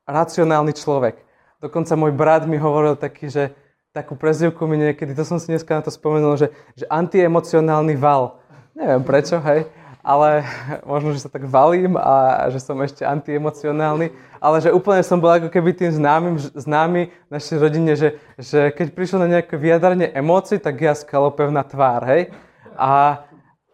racionálny 0.07 0.71
človek. 0.71 1.19
Dokonca 1.59 1.99
môj 1.99 2.15
brat 2.15 2.47
mi 2.47 2.55
hovoril 2.55 2.95
taký, 2.95 3.27
že 3.27 3.51
takú 3.91 4.15
prezivku 4.15 4.63
mi 4.63 4.79
niekedy, 4.79 5.11
to 5.11 5.27
som 5.27 5.35
si 5.35 5.51
dneska 5.51 5.75
na 5.75 5.83
to 5.83 5.91
spomenul, 5.91 6.39
že, 6.39 6.55
že 6.79 6.87
antiemocionálny 6.87 7.99
val. 7.99 8.38
Neviem 8.79 9.03
prečo, 9.03 9.37
hej 9.43 9.67
ale 9.99 10.47
možno, 10.87 11.11
že 11.11 11.27
sa 11.27 11.29
tak 11.31 11.43
valím 11.45 11.99
a 11.99 12.47
že 12.47 12.63
som 12.63 12.79
ešte 12.79 13.03
antiemocionálny, 13.03 14.09
ale 14.39 14.57
že 14.63 14.71
úplne 14.71 15.03
som 15.03 15.19
bol 15.19 15.29
ako 15.29 15.51
keby 15.51 15.75
tým 15.75 15.91
známym, 15.91 16.39
známy 16.39 17.11
našej 17.27 17.57
rodine, 17.59 17.93
že, 17.99 18.15
že 18.39 18.71
keď 18.71 18.95
prišlo 18.95 19.21
na 19.21 19.37
nejaké 19.39 19.59
vyjadrenie 19.59 20.07
emócií, 20.15 20.57
tak 20.57 20.79
ja 20.79 20.95
skalopevná 20.95 21.67
tvár, 21.67 22.07
hej. 22.07 22.31
A, 22.79 23.21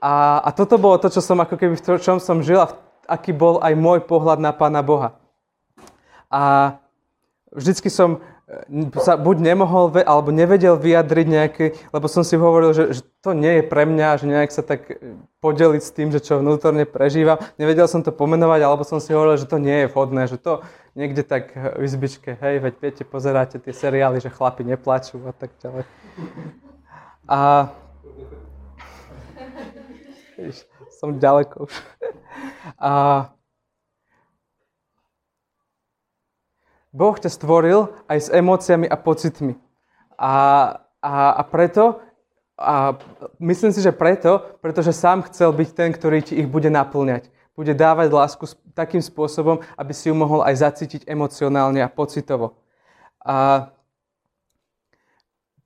a, 0.01 0.13
a 0.41 0.49
toto 0.49 0.81
bolo 0.81 0.97
to, 0.97 1.13
čo 1.13 1.21
som 1.21 1.37
ako 1.37 1.55
keby 1.55 1.77
v 1.77 2.01
čom 2.01 2.17
som 2.17 2.41
žil 2.41 2.57
a 2.57 2.73
aký 3.05 3.29
bol 3.29 3.61
aj 3.61 3.77
môj 3.77 4.01
pohľad 4.09 4.41
na 4.41 4.49
Pána 4.49 4.81
Boha. 4.81 5.13
A 6.25 6.75
vždycky 7.53 7.93
som 7.93 8.19
sa 9.01 9.17
buď 9.17 9.41
nemohol, 9.41 9.89
alebo 10.05 10.29
nevedel 10.29 10.77
vyjadriť 10.77 11.27
nejaký, 11.27 11.65
lebo 11.89 12.05
som 12.05 12.21
si 12.21 12.37
hovoril, 12.37 12.77
že, 12.77 12.93
že 12.93 13.01
to 13.25 13.33
nie 13.33 13.57
je 13.57 13.63
pre 13.65 13.89
mňa, 13.89 14.21
že 14.21 14.25
nejak 14.29 14.53
sa 14.53 14.61
tak 14.61 14.85
e, 14.85 15.17
podeliť 15.41 15.81
s 15.81 15.89
tým, 15.89 16.13
že 16.13 16.21
čo 16.21 16.37
vnútorne 16.37 16.85
prežívam. 16.85 17.41
Nevedel 17.57 17.89
som 17.89 18.05
to 18.05 18.13
pomenovať, 18.13 18.61
alebo 18.61 18.85
som 18.85 19.01
si 19.01 19.17
hovoril, 19.17 19.41
že 19.41 19.49
to 19.49 19.57
nie 19.57 19.85
je 19.85 19.89
vhodné, 19.89 20.29
že 20.29 20.37
to 20.37 20.61
niekde 20.93 21.25
tak 21.25 21.57
v 21.57 21.89
izbičke, 21.89 22.37
hej, 22.37 22.61
veď 22.61 22.73
viete, 22.77 23.03
pozeráte 23.03 23.57
tie 23.57 23.73
seriály, 23.73 24.21
že 24.21 24.29
chlapi 24.29 24.61
neplačú 24.61 25.25
a 25.25 25.33
tak 25.33 25.49
ďalej. 25.57 25.83
A... 27.25 27.73
som 31.01 31.17
ďaleko 31.17 31.65
už. 31.65 31.73
A... 32.77 33.33
Boh 36.95 37.19
ťa 37.19 37.27
stvoril 37.27 37.91
aj 38.07 38.17
s 38.17 38.27
emóciami 38.31 38.87
a 38.87 38.95
pocitmi. 38.95 39.59
A, 40.15 40.33
a, 41.03 41.13
a 41.35 41.41
preto, 41.43 41.99
a 42.55 42.95
myslím 43.43 43.75
si, 43.75 43.83
že 43.83 43.91
preto, 43.91 44.39
pretože 44.63 44.95
sám 44.95 45.27
chcel 45.27 45.51
byť 45.51 45.69
ten, 45.75 45.91
ktorý 45.91 46.23
ti 46.23 46.39
ich 46.39 46.47
bude 46.47 46.71
naplňať. 46.71 47.27
Bude 47.51 47.75
dávať 47.75 48.15
lásku 48.15 48.47
takým 48.71 49.03
spôsobom, 49.03 49.59
aby 49.75 49.91
si 49.91 50.07
ju 50.07 50.15
mohol 50.15 50.39
aj 50.47 50.63
zacítiť 50.63 51.03
emocionálne 51.03 51.83
a 51.83 51.91
pocitovo. 51.91 52.55
A 53.19 53.67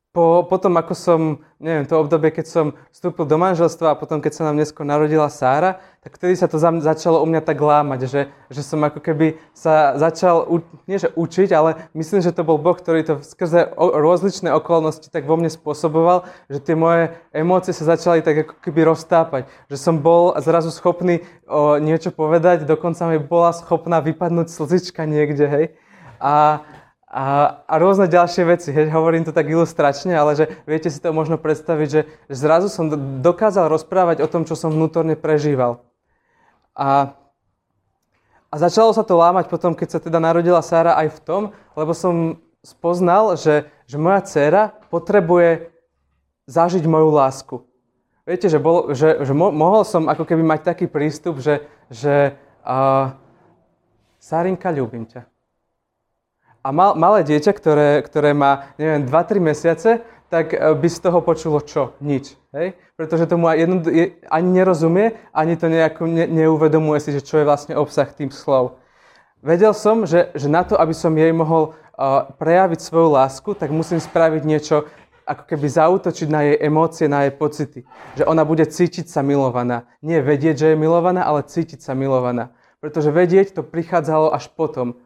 po, 0.09 0.41
potom, 0.41 0.73
ako 0.73 0.97
som, 0.97 1.19
neviem, 1.61 1.85
to 1.85 1.93
obdobie, 1.93 2.33
keď 2.33 2.49
som 2.49 2.65
vstúpil 2.89 3.29
do 3.29 3.37
manželstva 3.37 3.93
a 3.93 3.99
potom, 3.99 4.17
keď 4.17 4.41
sa 4.41 4.43
nám 4.49 4.57
dnesko 4.57 4.81
narodila 4.81 5.29
Sára, 5.29 5.77
tak 6.01 6.17
vtedy 6.17 6.33
sa 6.33 6.49
to 6.49 6.57
za, 6.57 6.73
začalo 6.81 7.21
u 7.21 7.29
mňa 7.29 7.45
tak 7.45 7.61
lámať, 7.61 8.09
že, 8.09 8.21
že 8.49 8.61
som 8.65 8.81
ako 8.81 9.05
keby 9.05 9.37
sa 9.53 9.93
začal, 10.01 10.49
u, 10.49 10.65
nie 10.89 10.97
že 10.97 11.13
učiť, 11.13 11.53
ale 11.53 11.85
myslím, 11.93 12.25
že 12.25 12.33
to 12.33 12.41
bol 12.41 12.57
Boh, 12.57 12.73
ktorý 12.73 13.05
to 13.05 13.13
skrze 13.21 13.69
o, 13.77 14.01
rozličné 14.01 14.49
okolnosti 14.49 15.13
tak 15.13 15.29
vo 15.29 15.37
mne 15.37 15.53
spôsoboval, 15.53 16.25
že 16.49 16.57
tie 16.57 16.73
moje 16.73 17.13
emócie 17.29 17.69
sa 17.69 17.93
začali 17.93 18.25
tak 18.25 18.49
ako 18.49 18.53
keby 18.65 18.89
roztápať. 18.89 19.45
Že 19.69 19.77
som 19.77 19.95
bol 20.01 20.33
zrazu 20.41 20.73
schopný 20.73 21.21
o, 21.45 21.77
niečo 21.77 22.09
povedať, 22.09 22.65
dokonca 22.65 23.05
mi 23.05 23.21
bola 23.21 23.53
schopná 23.53 24.01
vypadnúť 24.01 24.49
slzička 24.49 25.05
niekde, 25.05 25.45
hej. 25.45 25.65
A, 26.17 26.65
a, 27.09 27.57
a 27.65 27.73
rôzne 27.81 28.05
ďalšie 28.05 28.45
veci. 28.45 28.69
Hej, 28.69 28.93
hovorím 28.93 29.25
to 29.25 29.33
tak 29.33 29.49
ilustračne, 29.49 30.13
ale 30.13 30.37
že 30.37 30.45
viete 30.69 30.93
si 30.93 31.01
to 31.01 31.09
možno 31.09 31.41
predstaviť, 31.41 31.87
že, 31.89 32.01
zrazu 32.29 32.69
som 32.69 32.93
dokázal 33.25 33.65
rozprávať 33.65 34.21
o 34.21 34.29
tom, 34.29 34.45
čo 34.45 34.53
som 34.53 34.69
vnútorne 34.69 35.17
prežíval. 35.17 35.81
A, 36.77 37.17
a 38.53 38.55
začalo 38.61 38.93
sa 38.93 39.01
to 39.01 39.17
lámať 39.17 39.49
potom, 39.49 39.73
keď 39.73 39.97
sa 39.97 39.99
teda 39.99 40.21
narodila 40.21 40.61
Sára 40.61 40.93
aj 41.01 41.17
v 41.17 41.19
tom, 41.25 41.41
lebo 41.73 41.97
som 41.97 42.37
spoznal, 42.61 43.33
že, 43.41 43.65
že 43.89 43.97
moja 43.97 44.21
dcéra 44.21 44.77
potrebuje 44.93 45.73
zažiť 46.45 46.85
moju 46.85 47.09
lásku. 47.09 47.55
Viete, 48.29 48.45
že, 48.45 48.61
bol, 48.61 48.93
že, 48.93 49.25
že 49.25 49.33
mo, 49.33 49.49
mohol 49.49 49.81
som 49.81 50.05
ako 50.05 50.29
keby 50.29 50.45
mať 50.45 50.61
taký 50.61 50.85
prístup, 50.85 51.41
že, 51.41 51.65
že 51.89 52.37
uh, 52.61 53.17
Sárinka, 54.21 54.69
ľúbim 54.69 55.09
ťa 55.09 55.28
a 56.63 56.69
mal, 56.75 56.95
malé 56.99 57.23
dieťa, 57.23 57.51
ktoré, 57.55 57.89
ktoré 58.03 58.35
má, 58.35 58.71
neviem, 58.75 59.07
2-3 59.07 59.39
mesiace, 59.39 59.89
tak 60.29 60.53
e, 60.53 60.57
by 60.57 60.87
z 60.87 60.99
toho 60.99 61.19
počulo 61.23 61.63
čo? 61.63 61.97
Nič. 62.03 62.37
Hej? 62.53 62.77
Pretože 62.99 63.25
tomu 63.25 63.49
jedno, 63.55 63.81
je, 63.87 64.19
ani 64.29 64.49
nerozumie, 64.61 65.17
ani 65.33 65.57
to 65.57 65.71
nejako 65.71 66.05
ne, 66.05 66.27
neuvedomuje 66.27 66.99
si, 67.01 67.09
že 67.15 67.25
čo 67.25 67.41
je 67.41 67.47
vlastne 67.47 67.73
obsah 67.79 68.07
tým 68.11 68.29
slov. 68.29 68.77
Vedel 69.39 69.71
som, 69.71 70.03
že, 70.03 70.35
že 70.35 70.51
na 70.51 70.67
to, 70.67 70.75
aby 70.75 70.91
som 70.91 71.15
jej 71.15 71.31
mohol 71.31 71.71
uh, 71.71 72.27
prejaviť 72.35 72.79
svoju 72.83 73.15
lásku, 73.15 73.55
tak 73.55 73.71
musím 73.71 74.03
spraviť 74.03 74.43
niečo, 74.43 74.83
ako 75.23 75.43
keby 75.47 75.67
zautočiť 75.69 76.27
na 76.27 76.41
jej 76.43 76.57
emócie, 76.59 77.07
na 77.07 77.23
jej 77.23 77.33
pocity. 77.33 77.79
Že 78.19 78.27
ona 78.27 78.43
bude 78.43 78.67
cítiť 78.67 79.07
sa 79.07 79.23
milovaná. 79.23 79.87
Nie 80.03 80.19
vedieť, 80.19 80.55
že 80.59 80.67
je 80.73 80.81
milovaná, 80.81 81.23
ale 81.23 81.47
cítiť 81.47 81.79
sa 81.79 81.95
milovaná. 81.95 82.51
Pretože 82.83 83.15
vedieť 83.15 83.55
to 83.55 83.61
prichádzalo 83.63 84.35
až 84.35 84.51
potom 84.51 84.99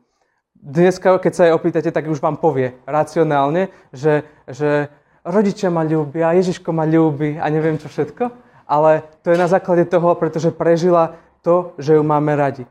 dneska, 0.63 1.19
keď 1.19 1.33
sa 1.35 1.43
jej 1.45 1.53
opýtate, 1.53 1.91
tak 1.91 2.07
už 2.07 2.23
vám 2.23 2.39
povie 2.39 2.71
racionálne, 2.87 3.67
že, 3.91 4.23
že 4.47 4.87
rodičia 5.27 5.67
ma 5.67 5.83
ľúbia, 5.83 6.31
Ježiško 6.39 6.71
ma 6.71 6.87
ľúbi 6.87 7.35
a 7.35 7.45
neviem 7.51 7.75
čo 7.75 7.91
všetko. 7.91 8.31
Ale 8.63 9.03
to 9.21 9.35
je 9.35 9.37
na 9.37 9.51
základe 9.51 9.83
toho, 9.91 10.15
pretože 10.15 10.55
prežila 10.55 11.19
to, 11.43 11.75
že 11.75 11.99
ju 11.99 12.03
máme 12.03 12.31
radi. 12.39 12.63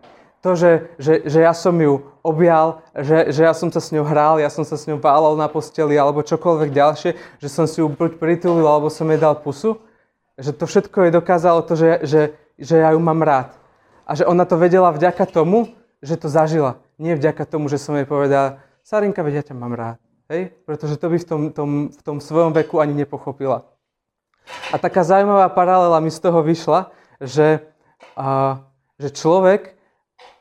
To, 0.43 0.59
že, 0.59 0.91
že, 0.99 1.23
že 1.23 1.45
ja 1.45 1.55
som 1.55 1.77
ju 1.79 2.03
objal, 2.25 2.83
že, 2.99 3.31
že 3.31 3.47
ja 3.47 3.55
som 3.55 3.71
sa 3.71 3.79
s 3.79 3.95
ňou 3.95 4.03
hral, 4.03 4.43
ja 4.43 4.51
som 4.51 4.67
sa 4.67 4.75
s 4.75 4.91
ňou 4.91 4.99
válal 4.99 5.39
na 5.39 5.47
posteli 5.47 5.95
alebo 5.95 6.25
čokoľvek 6.27 6.75
ďalšie, 6.75 7.11
že 7.39 7.49
som 7.53 7.69
si 7.69 7.79
ju 7.79 7.87
buď 7.87 8.19
pritulil 8.19 8.67
alebo 8.67 8.91
som 8.91 9.07
jej 9.07 9.23
dal 9.23 9.39
pusu. 9.39 9.79
Že 10.41 10.51
to 10.59 10.65
všetko 10.67 10.97
jej 11.07 11.13
dokázalo 11.15 11.63
to, 11.63 11.79
že, 11.79 11.91
že, 12.03 12.23
že 12.59 12.75
ja 12.83 12.91
ju 12.91 12.99
mám 12.99 13.23
rád. 13.23 13.55
A 14.03 14.19
že 14.19 14.27
ona 14.27 14.43
to 14.43 14.59
vedela 14.59 14.91
vďaka 14.91 15.31
tomu, 15.31 15.79
že 16.03 16.19
to 16.19 16.27
zažila. 16.27 16.82
Nie 17.01 17.17
vďaka 17.17 17.45
tomu, 17.49 17.69
že 17.73 17.81
som 17.81 17.97
jej 17.97 18.09
povedal, 18.09 18.61
Sarinka, 18.83 19.23
veď 19.23 19.35
ja 19.41 19.45
ťa 19.53 19.55
mám 19.55 19.73
rád. 19.73 19.99
Hej? 20.33 20.53
Pretože 20.67 20.99
to 20.99 21.07
by 21.13 21.17
v 21.21 21.27
tom, 21.27 21.43
tom, 21.55 21.71
v 21.93 22.01
tom 22.03 22.19
svojom 22.19 22.51
veku 22.57 22.83
ani 22.83 22.97
nepochopila. 22.97 23.69
A 24.75 24.77
taká 24.81 25.07
zaujímavá 25.07 25.47
paralela 25.55 26.03
mi 26.03 26.11
z 26.11 26.19
toho 26.19 26.43
vyšla, 26.43 26.91
že, 27.23 27.63
a, 28.19 28.59
že 28.99 29.15
človek 29.15 29.79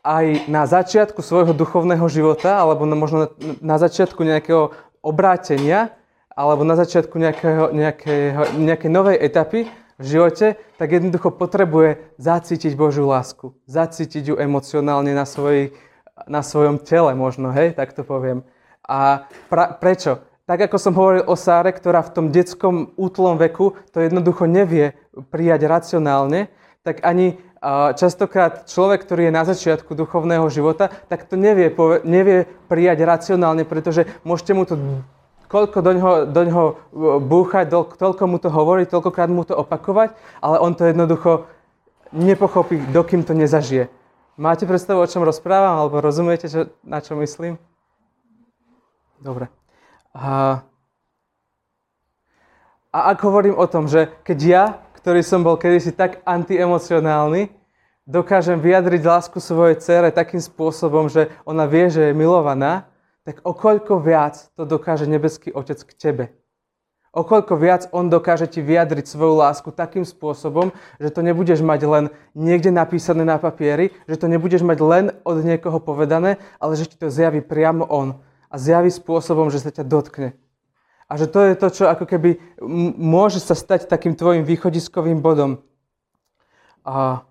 aj 0.02 0.50
na 0.50 0.66
začiatku 0.66 1.22
svojho 1.22 1.54
duchovného 1.54 2.06
života, 2.10 2.58
alebo 2.58 2.90
na, 2.90 2.98
možno 2.98 3.18
na, 3.22 3.28
na 3.62 3.78
začiatku 3.78 4.26
nejakého 4.26 4.74
obrátenia, 5.06 5.94
alebo 6.34 6.66
na 6.66 6.74
začiatku 6.74 7.16
nejakého, 7.22 7.70
nejakého, 7.70 8.42
nejakej 8.58 8.90
novej 8.90 9.18
etapy 9.22 9.70
v 10.02 10.06
živote, 10.06 10.58
tak 10.82 10.88
jednoducho 10.90 11.30
potrebuje 11.30 12.18
zacítiť 12.18 12.74
Božiu 12.74 13.06
lásku. 13.06 13.54
Zacítiť 13.70 14.34
ju 14.34 14.36
emocionálne 14.42 15.14
na 15.14 15.30
svojich 15.30 15.76
na 16.28 16.42
svojom 16.42 16.82
tele 16.82 17.14
možno, 17.16 17.54
hej, 17.54 17.74
tak 17.74 17.94
to 17.94 18.06
poviem. 18.06 18.46
A 18.86 19.30
pra, 19.50 19.72
prečo? 19.74 20.22
Tak 20.50 20.68
ako 20.68 20.78
som 20.82 20.98
hovoril 20.98 21.24
o 21.30 21.40
Sáre, 21.40 21.72
ktorá 21.72 22.04
v 22.04 22.14
tom 22.14 22.26
detskom 22.28 22.92
útlom 23.00 23.40
veku 23.40 23.78
to 23.96 24.04
jednoducho 24.04 24.50
nevie 24.50 24.98
prijať 25.32 25.70
racionálne, 25.70 26.52
tak 26.84 27.06
ani 27.06 27.40
častokrát 27.94 28.66
človek, 28.66 29.06
ktorý 29.06 29.30
je 29.30 29.38
na 29.38 29.46
začiatku 29.46 29.94
duchovného 29.94 30.50
života, 30.50 30.90
tak 31.08 31.30
to 31.30 31.38
nevie, 31.38 31.70
nevie 32.02 32.50
prijať 32.66 33.06
racionálne, 33.06 33.70
pretože 33.70 34.10
môžete 34.26 34.52
mu 34.58 34.66
to 34.66 34.76
koľko 35.46 35.84
do 35.84 35.92
ňoho, 35.94 36.14
do 36.32 36.42
ňoho 36.48 36.66
búchať, 37.22 37.68
do, 37.68 37.84
toľko 37.84 38.24
mu 38.24 38.40
to 38.40 38.48
hovoriť, 38.48 38.88
toľkokrát 38.88 39.30
mu 39.30 39.44
to 39.44 39.54
opakovať, 39.54 40.16
ale 40.40 40.58
on 40.64 40.72
to 40.74 40.88
jednoducho 40.88 41.46
nepochopí, 42.16 42.80
dokým 42.90 43.28
to 43.28 43.36
nezažije. 43.36 43.92
Máte 44.40 44.64
predstavu, 44.64 45.04
o 45.04 45.12
čom 45.12 45.28
rozprávam, 45.28 45.84
alebo 45.84 46.00
rozumiete, 46.00 46.48
čo, 46.48 46.72
na 46.88 47.04
čo 47.04 47.20
myslím? 47.20 47.60
Dobre. 49.20 49.52
A, 50.16 50.64
a 52.90 53.00
ak 53.12 53.20
hovorím 53.22 53.60
o 53.60 53.68
tom, 53.68 53.92
že 53.92 54.08
keď 54.24 54.40
ja, 54.40 54.64
ktorý 54.98 55.22
som 55.22 55.44
bol 55.44 55.60
kedysi 55.60 55.92
tak 55.92 56.24
antiemocionálny, 56.24 57.52
dokážem 58.08 58.58
vyjadriť 58.58 59.02
lásku 59.04 59.38
svojej 59.38 59.78
cére 59.80 60.10
takým 60.10 60.42
spôsobom, 60.42 61.12
že 61.12 61.30
ona 61.46 61.70
vie, 61.70 61.92
že 61.92 62.12
je 62.12 62.18
milovaná, 62.18 62.90
tak 63.22 63.44
o 63.46 63.54
koľko 63.54 64.02
viac 64.02 64.50
to 64.58 64.66
dokáže 64.66 65.06
nebeský 65.06 65.54
Otec 65.54 65.78
k 65.86 65.92
tebe. 65.94 66.26
O 67.12 67.28
koľko 67.28 67.60
viac 67.60 67.92
on 67.92 68.08
dokáže 68.08 68.48
ti 68.48 68.64
vyjadriť 68.64 69.04
svoju 69.04 69.36
lásku 69.44 69.68
takým 69.76 70.08
spôsobom, 70.08 70.72
že 70.96 71.12
to 71.12 71.20
nebudeš 71.20 71.60
mať 71.60 71.84
len 71.84 72.06
niekde 72.32 72.72
napísané 72.72 73.28
na 73.28 73.36
papieri, 73.36 73.92
že 74.08 74.16
to 74.16 74.32
nebudeš 74.32 74.64
mať 74.64 74.80
len 74.80 75.06
od 75.28 75.44
niekoho 75.44 75.84
povedané, 75.84 76.40
ale 76.56 76.80
že 76.80 76.88
ti 76.88 76.96
to 76.96 77.12
zjaví 77.12 77.44
priamo 77.44 77.84
on. 77.84 78.16
A 78.48 78.56
zjaví 78.56 78.88
spôsobom, 78.88 79.52
že 79.52 79.60
sa 79.60 79.76
ťa 79.76 79.84
dotkne. 79.84 80.40
A 81.12 81.20
že 81.20 81.28
to 81.28 81.44
je 81.44 81.60
to, 81.60 81.68
čo 81.68 81.84
ako 81.92 82.08
keby 82.08 82.40
môže 82.96 83.44
sa 83.44 83.60
stať 83.60 83.92
takým 83.92 84.16
tvojim 84.16 84.48
východiskovým 84.48 85.20
bodom. 85.20 85.60
A 86.88 87.28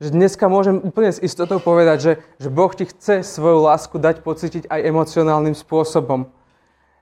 že 0.00 0.16
dneska 0.16 0.48
môžem 0.48 0.80
úplne 0.80 1.12
s 1.12 1.20
istotou 1.20 1.60
povedať, 1.60 1.98
že, 2.00 2.12
že 2.40 2.48
Boh 2.48 2.72
ti 2.72 2.88
chce 2.88 3.20
svoju 3.20 3.68
lásku 3.68 4.00
dať 4.00 4.24
pocítiť 4.24 4.64
aj 4.72 4.80
emocionálnym 4.88 5.52
spôsobom 5.52 6.32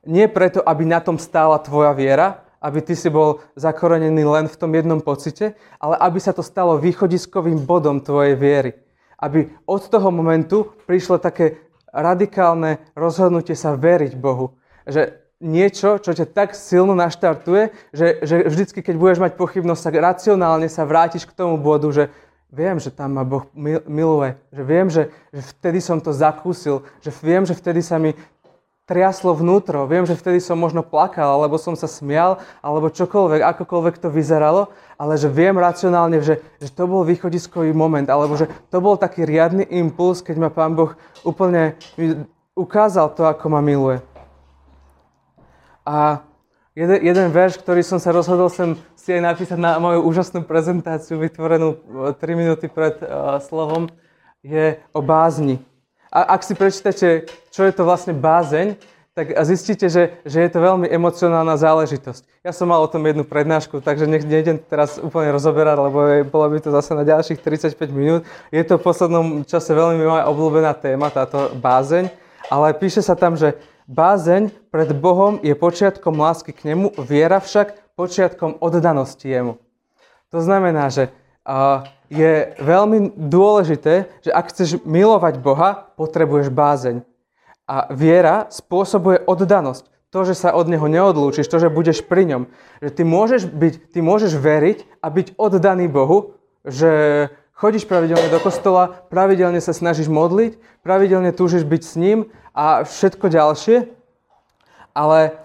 nie 0.07 0.31
preto, 0.31 0.63
aby 0.63 0.87
na 0.87 1.03
tom 1.03 1.19
stála 1.19 1.59
tvoja 1.59 1.93
viera, 1.93 2.47
aby 2.63 2.81
ty 2.81 2.97
si 2.97 3.13
bol 3.13 3.45
zakorenený 3.55 4.25
len 4.25 4.47
v 4.49 4.57
tom 4.57 4.73
jednom 4.73 4.99
pocite, 5.03 5.55
ale 5.77 5.95
aby 6.01 6.19
sa 6.19 6.33
to 6.33 6.41
stalo 6.41 6.81
východiskovým 6.81 7.63
bodom 7.63 8.01
tvojej 8.01 8.35
viery. 8.35 8.71
Aby 9.21 9.53
od 9.69 9.83
toho 9.87 10.09
momentu 10.09 10.73
prišlo 10.89 11.21
také 11.21 11.61
radikálne 11.93 12.81
rozhodnutie 12.97 13.55
sa 13.57 13.77
veriť 13.77 14.13
Bohu. 14.17 14.57
Že 14.85 15.27
niečo, 15.41 16.01
čo 16.01 16.17
ťa 16.17 16.33
tak 16.33 16.57
silno 16.57 16.97
naštartuje, 16.97 17.73
že, 17.93 18.25
že 18.25 18.49
vždycky, 18.49 18.81
keď 18.81 18.95
budeš 18.97 19.19
mať 19.21 19.33
pochybnosť, 19.37 19.83
tak 19.93 19.95
racionálne 20.01 20.69
sa 20.69 20.89
vrátiš 20.89 21.29
k 21.29 21.37
tomu 21.37 21.61
bodu, 21.61 21.89
že 21.93 22.05
viem, 22.49 22.81
že 22.81 22.89
tam 22.89 23.21
ma 23.21 23.25
Boh 23.27 23.45
miluje, 23.85 24.39
že 24.49 24.63
viem, 24.65 24.89
že, 24.89 25.13
že 25.35 25.43
vtedy 25.57 25.85
som 25.85 26.01
to 26.01 26.15
zakúsil, 26.15 26.89
že 27.05 27.13
viem, 27.21 27.45
že 27.45 27.53
vtedy 27.53 27.85
sa 27.85 28.01
mi 28.01 28.17
triaslo 28.87 29.35
vnútro. 29.35 29.85
Viem, 29.91 30.07
že 30.07 30.15
vtedy 30.15 30.39
som 30.39 30.55
možno 30.55 30.87
plakal, 30.87 31.43
alebo 31.43 31.59
som 31.59 31.75
sa 31.75 31.91
smial, 31.91 32.39
alebo 32.63 32.89
čokoľvek, 32.89 33.43
akokoľvek 33.43 33.95
to 33.99 34.09
vyzeralo, 34.09 34.71
ale 34.95 35.19
že 35.19 35.27
viem 35.27 35.59
racionálne, 35.59 36.23
že, 36.23 36.39
že 36.63 36.71
to 36.71 36.87
bol 36.87 37.03
východiskový 37.03 37.75
moment, 37.75 38.07
alebo 38.07 38.39
že 38.39 38.47
to 38.71 38.79
bol 38.79 38.95
taký 38.95 39.27
riadny 39.27 39.67
impuls, 39.75 40.23
keď 40.23 40.37
ma 40.39 40.51
Pán 40.55 40.79
Boh 40.79 40.95
úplne 41.27 41.75
ukázal 42.55 43.11
to, 43.13 43.27
ako 43.27 43.51
ma 43.51 43.61
miluje. 43.61 43.99
A 45.83 46.23
jeden, 46.79 46.99
jeden 47.03 47.29
verš, 47.35 47.59
ktorý 47.59 47.83
som 47.83 47.99
sa 47.99 48.15
rozhodol 48.15 48.51
sem 48.51 48.79
si 48.95 49.15
aj 49.15 49.23
napísať 49.23 49.59
na 49.59 49.79
moju 49.79 50.03
úžasnú 50.03 50.43
prezentáciu, 50.43 51.19
vytvorenú 51.19 51.79
3 52.15 52.19
e, 52.19 52.35
minúty 52.35 52.67
pred 52.67 52.99
uh, 53.07 53.39
slovom, 53.39 53.87
je 54.43 54.79
o 54.91 54.99
bázni. 54.99 55.63
A 56.13 56.37
ak 56.37 56.47
si 56.47 56.55
prečítate, 56.55 57.27
čo 57.51 57.63
je 57.67 57.73
to 57.75 57.83
vlastne 57.83 58.15
bázeň, 58.15 58.79
tak 59.17 59.33
zistíte, 59.49 59.89
že, 59.89 60.13
že 60.29 60.45
je 60.45 60.51
to 60.53 60.61
veľmi 60.61 60.93
emocionálna 60.93 61.57
záležitosť. 61.57 62.45
Ja 62.45 62.53
som 62.53 62.69
mal 62.69 62.85
o 62.85 62.93
tom 62.93 63.01
jednu 63.01 63.25
prednášku, 63.25 63.81
takže 63.81 64.05
nech 64.05 64.29
nejdem 64.29 64.61
teraz 64.61 65.01
úplne 65.01 65.33
rozoberať, 65.33 65.77
lebo 65.81 65.99
je, 66.05 66.21
bolo 66.29 66.53
by 66.53 66.61
to 66.61 66.69
zase 66.69 66.93
na 66.93 67.01
ďalších 67.01 67.41
35 67.41 67.81
minút. 67.97 68.29
Je 68.53 68.61
to 68.61 68.77
v 68.77 68.85
poslednom 68.85 69.41
čase 69.49 69.73
veľmi 69.73 70.05
moja 70.05 70.29
obľúbená 70.29 70.77
téma, 70.77 71.09
táto 71.09 71.49
bázeň, 71.57 72.13
ale 72.53 72.77
píše 72.77 73.01
sa 73.01 73.17
tam, 73.17 73.41
že 73.41 73.57
bázeň 73.89 74.53
pred 74.69 74.93
Bohom 74.93 75.41
je 75.41 75.57
počiatkom 75.57 76.13
lásky 76.13 76.53
k 76.53 76.77
nemu, 76.77 76.93
viera 77.01 77.41
však 77.41 77.97
počiatkom 77.97 78.61
oddanosti 78.61 79.25
jemu. 79.25 79.57
To 80.29 80.45
znamená, 80.45 80.93
že 80.93 81.09
je 82.11 82.55
veľmi 82.59 83.15
dôležité, 83.15 84.11
že 84.23 84.31
ak 84.31 84.51
chceš 84.51 84.83
milovať 84.87 85.43
Boha, 85.43 85.91
potrebuješ 85.95 86.51
bázeň. 86.51 87.03
A 87.67 87.91
viera 87.91 88.47
spôsobuje 88.51 89.23
oddanosť. 89.27 89.91
To, 90.15 90.23
že 90.23 90.39
sa 90.39 90.55
od 90.55 90.71
Neho 90.71 90.87
neodlúčiš, 90.87 91.51
to, 91.51 91.59
že 91.59 91.73
budeš 91.73 92.07
pri 92.07 92.25
ňom. 92.31 92.43
Že 92.79 92.91
ty 92.95 93.03
môžeš, 93.03 93.43
byť, 93.51 93.75
ty 93.91 93.99
môžeš 94.01 94.39
veriť 94.39 95.03
a 95.03 95.07
byť 95.11 95.35
oddaný 95.35 95.91
Bohu, 95.91 96.39
že 96.63 96.91
chodíš 97.59 97.91
pravidelne 97.91 98.31
do 98.31 98.39
kostola, 98.39 99.03
pravidelne 99.11 99.59
sa 99.59 99.75
snažíš 99.75 100.07
modliť, 100.07 100.57
pravidelne 100.87 101.35
túžiš 101.35 101.67
byť 101.67 101.83
s 101.83 101.95
ním 101.99 102.19
a 102.55 102.87
všetko 102.87 103.27
ďalšie, 103.29 103.77
ale 104.95 105.37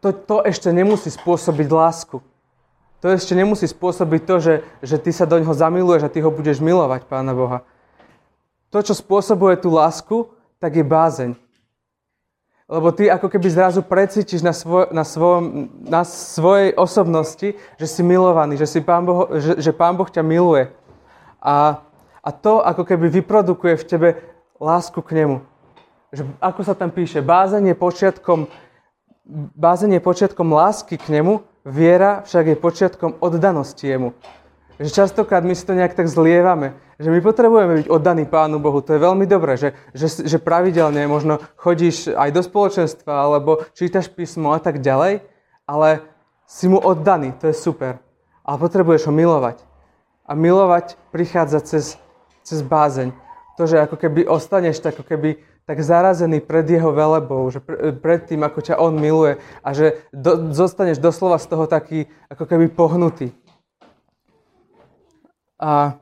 to, 0.00 0.10
to 0.16 0.36
ešte 0.46 0.72
nemusí 0.72 1.12
spôsobiť 1.12 1.68
lásku. 1.68 2.18
To 2.98 3.14
ešte 3.14 3.38
nemusí 3.38 3.70
spôsobiť 3.70 4.22
to, 4.26 4.34
že, 4.42 4.54
že 4.82 4.96
ty 4.98 5.14
sa 5.14 5.22
do 5.22 5.38
ňoho 5.38 5.54
zamiluješ 5.54 6.02
a 6.02 6.12
ty 6.12 6.18
ho 6.18 6.34
budeš 6.34 6.58
milovať, 6.58 7.06
Pána 7.06 7.30
Boha. 7.30 7.62
To, 8.74 8.82
čo 8.82 8.92
spôsobuje 8.92 9.54
tú 9.62 9.70
lásku, 9.70 10.26
tak 10.58 10.74
je 10.74 10.82
bázeň. 10.82 11.30
Lebo 12.68 12.92
ty 12.92 13.08
ako 13.08 13.32
keby 13.32 13.48
zrazu 13.48 13.80
precítiš 13.80 14.44
na, 14.44 14.52
svoj, 14.52 14.92
na, 14.92 15.00
svojom, 15.00 15.72
na 15.88 16.04
svojej 16.04 16.76
osobnosti, 16.76 17.56
že 17.80 17.86
si 17.88 18.04
milovaný, 18.04 18.60
že, 18.60 18.68
si 18.68 18.84
pán 18.84 19.08
boh, 19.08 19.24
že, 19.40 19.56
že 19.56 19.72
Pán 19.72 19.96
Boh 19.96 20.10
ťa 20.10 20.20
miluje. 20.20 20.68
A, 21.40 21.80
a 22.20 22.30
to 22.34 22.60
ako 22.60 22.84
keby 22.84 23.08
vyprodukuje 23.08 23.72
v 23.72 23.88
tebe 23.88 24.08
lásku 24.60 25.00
k 25.00 25.16
Nemu. 25.16 25.40
Že, 26.12 26.28
ako 26.44 26.60
sa 26.60 26.76
tam 26.76 26.92
píše, 26.92 27.24
bázeň 27.24 27.72
je 27.72 27.76
počiatkom, 27.78 28.52
bázeň 29.56 29.96
je 29.96 30.04
počiatkom 30.04 30.52
lásky 30.52 31.00
k 31.00 31.08
Nemu 31.08 31.40
Viera 31.66 32.22
však 32.22 32.54
je 32.54 32.56
počiatkom 32.56 33.18
oddanosti 33.18 33.86
jemu. 33.86 34.14
Že 34.78 34.90
častokrát 34.94 35.42
my 35.42 35.54
si 35.58 35.66
to 35.66 35.74
nejak 35.74 35.98
tak 35.98 36.06
zlievame, 36.06 36.78
že 36.98 37.10
my 37.10 37.18
potrebujeme 37.18 37.82
byť 37.82 37.86
oddaní 37.90 38.26
Pánu 38.26 38.62
Bohu. 38.62 38.78
To 38.78 38.94
je 38.94 39.02
veľmi 39.02 39.26
dobré, 39.26 39.58
že, 39.58 39.74
že, 39.90 40.22
že 40.22 40.38
pravidelne 40.38 41.06
možno 41.10 41.42
chodíš 41.58 42.14
aj 42.14 42.30
do 42.30 42.42
spoločenstva 42.42 43.10
alebo 43.10 43.66
čítaš 43.74 44.06
písmo 44.06 44.54
a 44.54 44.62
tak 44.62 44.78
ďalej, 44.78 45.26
ale 45.66 46.02
si 46.46 46.70
mu 46.70 46.78
oddaný, 46.78 47.34
to 47.38 47.50
je 47.50 47.56
super. 47.58 47.98
Ale 48.46 48.56
potrebuješ 48.62 49.10
ho 49.10 49.12
milovať. 49.12 49.62
A 50.24 50.38
milovať 50.38 50.94
prichádza 51.10 51.60
cez, 51.60 51.98
cez 52.46 52.62
bázeň. 52.62 53.10
To, 53.58 53.66
že 53.66 53.82
ako 53.82 53.98
keby 53.98 54.30
ostaneš 54.30 54.78
tak 54.78 54.94
ako 54.94 55.04
keby 55.10 55.42
tak 55.68 55.84
zarazený 55.84 56.40
pred 56.40 56.64
jeho 56.64 56.96
velebou, 56.96 57.44
že 57.52 57.60
pred 58.00 58.24
tým, 58.24 58.40
ako 58.40 58.64
ťa 58.64 58.80
on 58.80 58.96
miluje 58.96 59.36
a 59.60 59.68
že 59.76 60.00
do, 60.16 60.48
zostaneš 60.56 60.96
doslova 60.96 61.36
z 61.36 61.46
toho 61.52 61.68
taký, 61.68 62.08
ako 62.32 62.48
keby 62.48 62.72
pohnutý. 62.72 63.36
A 65.60 66.00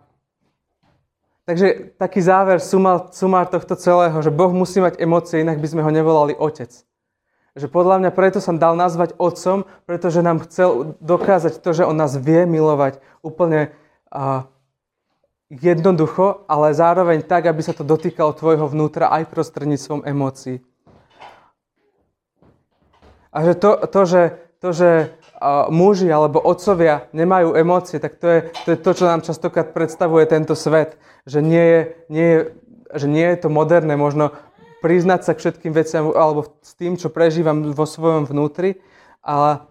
Takže 1.47 1.95
taký 1.95 2.19
záver, 2.19 2.59
sumár, 2.59 3.15
sumár 3.15 3.47
tohto 3.47 3.79
celého, 3.79 4.19
že 4.19 4.35
Boh 4.35 4.51
musí 4.51 4.83
mať 4.83 4.99
emócie, 4.99 5.47
inak 5.47 5.63
by 5.63 5.69
sme 5.71 5.87
ho 5.87 5.95
nevolali 5.95 6.35
otec. 6.35 6.75
Že 7.55 7.71
podľa 7.71 8.03
mňa 8.03 8.11
preto 8.11 8.43
som 8.43 8.59
dal 8.59 8.75
nazvať 8.75 9.15
otcom, 9.15 9.63
pretože 9.87 10.27
nám 10.27 10.43
chcel 10.43 10.99
dokázať 10.99 11.63
to, 11.63 11.71
že 11.71 11.87
on 11.87 11.95
nás 11.95 12.19
vie 12.19 12.51
milovať 12.51 12.99
úplne 13.23 13.71
a, 14.11 14.51
jednoducho, 15.51 16.47
ale 16.51 16.75
zároveň 16.75 17.23
tak, 17.23 17.47
aby 17.47 17.63
sa 17.63 17.71
to 17.71 17.87
dotýkalo 17.87 18.35
tvojho 18.35 18.67
vnútra 18.67 19.07
aj 19.15 19.31
prostredníctvom 19.31 20.03
emócií. 20.03 20.59
A 23.31 23.45
že 23.45 23.55
to, 23.55 23.71
to 23.87 24.01
že, 24.09 24.23
to, 24.59 24.69
že 24.73 24.91
uh, 25.39 25.69
muži 25.69 26.09
alebo 26.09 26.41
otcovia 26.41 27.07
nemajú 27.13 27.53
emócie, 27.53 28.01
tak 28.01 28.17
to 28.17 28.27
je, 28.27 28.39
to 28.65 28.69
je 28.75 28.79
to, 28.81 28.91
čo 28.97 29.05
nám 29.05 29.21
častokrát 29.23 29.71
predstavuje 29.77 30.25
tento 30.27 30.57
svet. 30.57 30.97
Že 31.29 31.39
nie 31.45 31.65
je, 31.65 31.81
nie 32.09 32.29
je, 32.33 32.41
že 32.97 33.07
nie 33.07 33.27
je 33.29 33.39
to 33.45 33.49
moderné 33.53 33.95
možno 33.95 34.33
priznať 34.81 35.21
sa 35.27 35.33
k 35.37 35.41
všetkým 35.45 35.73
veciam 35.77 36.11
alebo 36.17 36.49
s 36.65 36.73
tým, 36.75 36.97
čo 36.97 37.13
prežívam 37.13 37.75
vo 37.77 37.85
svojom 37.85 38.25
vnútri, 38.25 38.81
ale, 39.21 39.69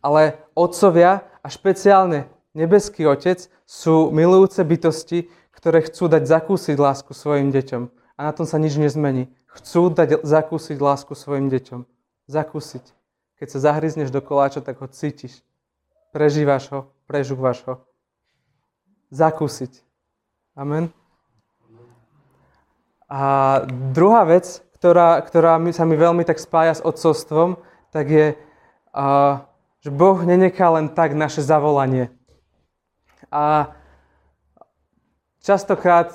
ale 0.00 0.40
otcovia 0.56 1.26
a 1.44 1.46
špeciálne 1.52 2.30
nebeský 2.58 3.06
Otec 3.06 3.46
sú 3.62 4.10
milujúce 4.10 4.58
bytosti, 4.66 5.30
ktoré 5.54 5.86
chcú 5.86 6.10
dať 6.10 6.26
zakúsiť 6.26 6.74
lásku 6.74 7.14
svojim 7.14 7.54
deťom. 7.54 7.82
A 8.18 8.20
na 8.26 8.32
tom 8.34 8.50
sa 8.50 8.58
nič 8.58 8.74
nezmení. 8.74 9.30
Chcú 9.54 9.94
dať 9.94 10.26
zakúsiť 10.26 10.78
lásku 10.82 11.14
svojim 11.14 11.46
deťom. 11.46 11.86
Zakúsiť. 12.26 12.82
Keď 13.38 13.48
sa 13.54 13.58
zahryzneš 13.70 14.10
do 14.10 14.18
koláča, 14.18 14.58
tak 14.58 14.82
ho 14.82 14.90
cítiš. 14.90 15.46
Prežívaš 16.10 16.66
ho, 16.74 16.80
prežúvaš 17.06 17.62
ho. 17.62 17.74
Zakúsiť. 19.14 19.86
Amen. 20.58 20.90
A 23.08 23.62
druhá 23.94 24.26
vec, 24.26 24.60
ktorá, 24.76 25.22
ktorá 25.22 25.56
sa 25.72 25.86
mi 25.86 25.96
veľmi 25.96 26.26
tak 26.26 26.42
spája 26.42 26.76
s 26.76 26.84
otcovstvom, 26.84 27.56
tak 27.94 28.10
je, 28.10 28.26
uh, 28.92 29.46
že 29.80 29.90
Boh 29.94 30.18
nenechá 30.26 30.68
len 30.74 30.92
tak 30.92 31.16
naše 31.16 31.40
zavolanie. 31.40 32.12
A 33.28 33.72
častokrát, 35.44 36.12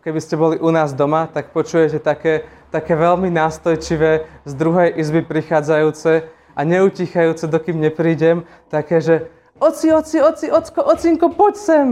keby 0.00 0.20
ste 0.22 0.34
boli 0.38 0.56
u 0.58 0.70
nás 0.70 0.94
doma, 0.94 1.26
tak 1.26 1.50
počujete 1.50 1.98
také, 1.98 2.46
také 2.70 2.94
veľmi 2.94 3.30
nástojčivé 3.30 4.26
z 4.46 4.52
druhej 4.54 4.94
izby 4.96 5.22
prichádzajúce 5.22 6.26
a 6.52 6.60
neutichajúce, 6.64 7.48
dokým 7.48 7.80
neprídem, 7.80 8.44
také, 8.68 9.00
že 9.00 9.14
oci, 9.58 9.92
oci, 9.92 10.22
oci, 10.22 10.46
ocko, 10.52 10.80
ocinko, 10.84 11.32
poď 11.32 11.54
sem! 11.56 11.88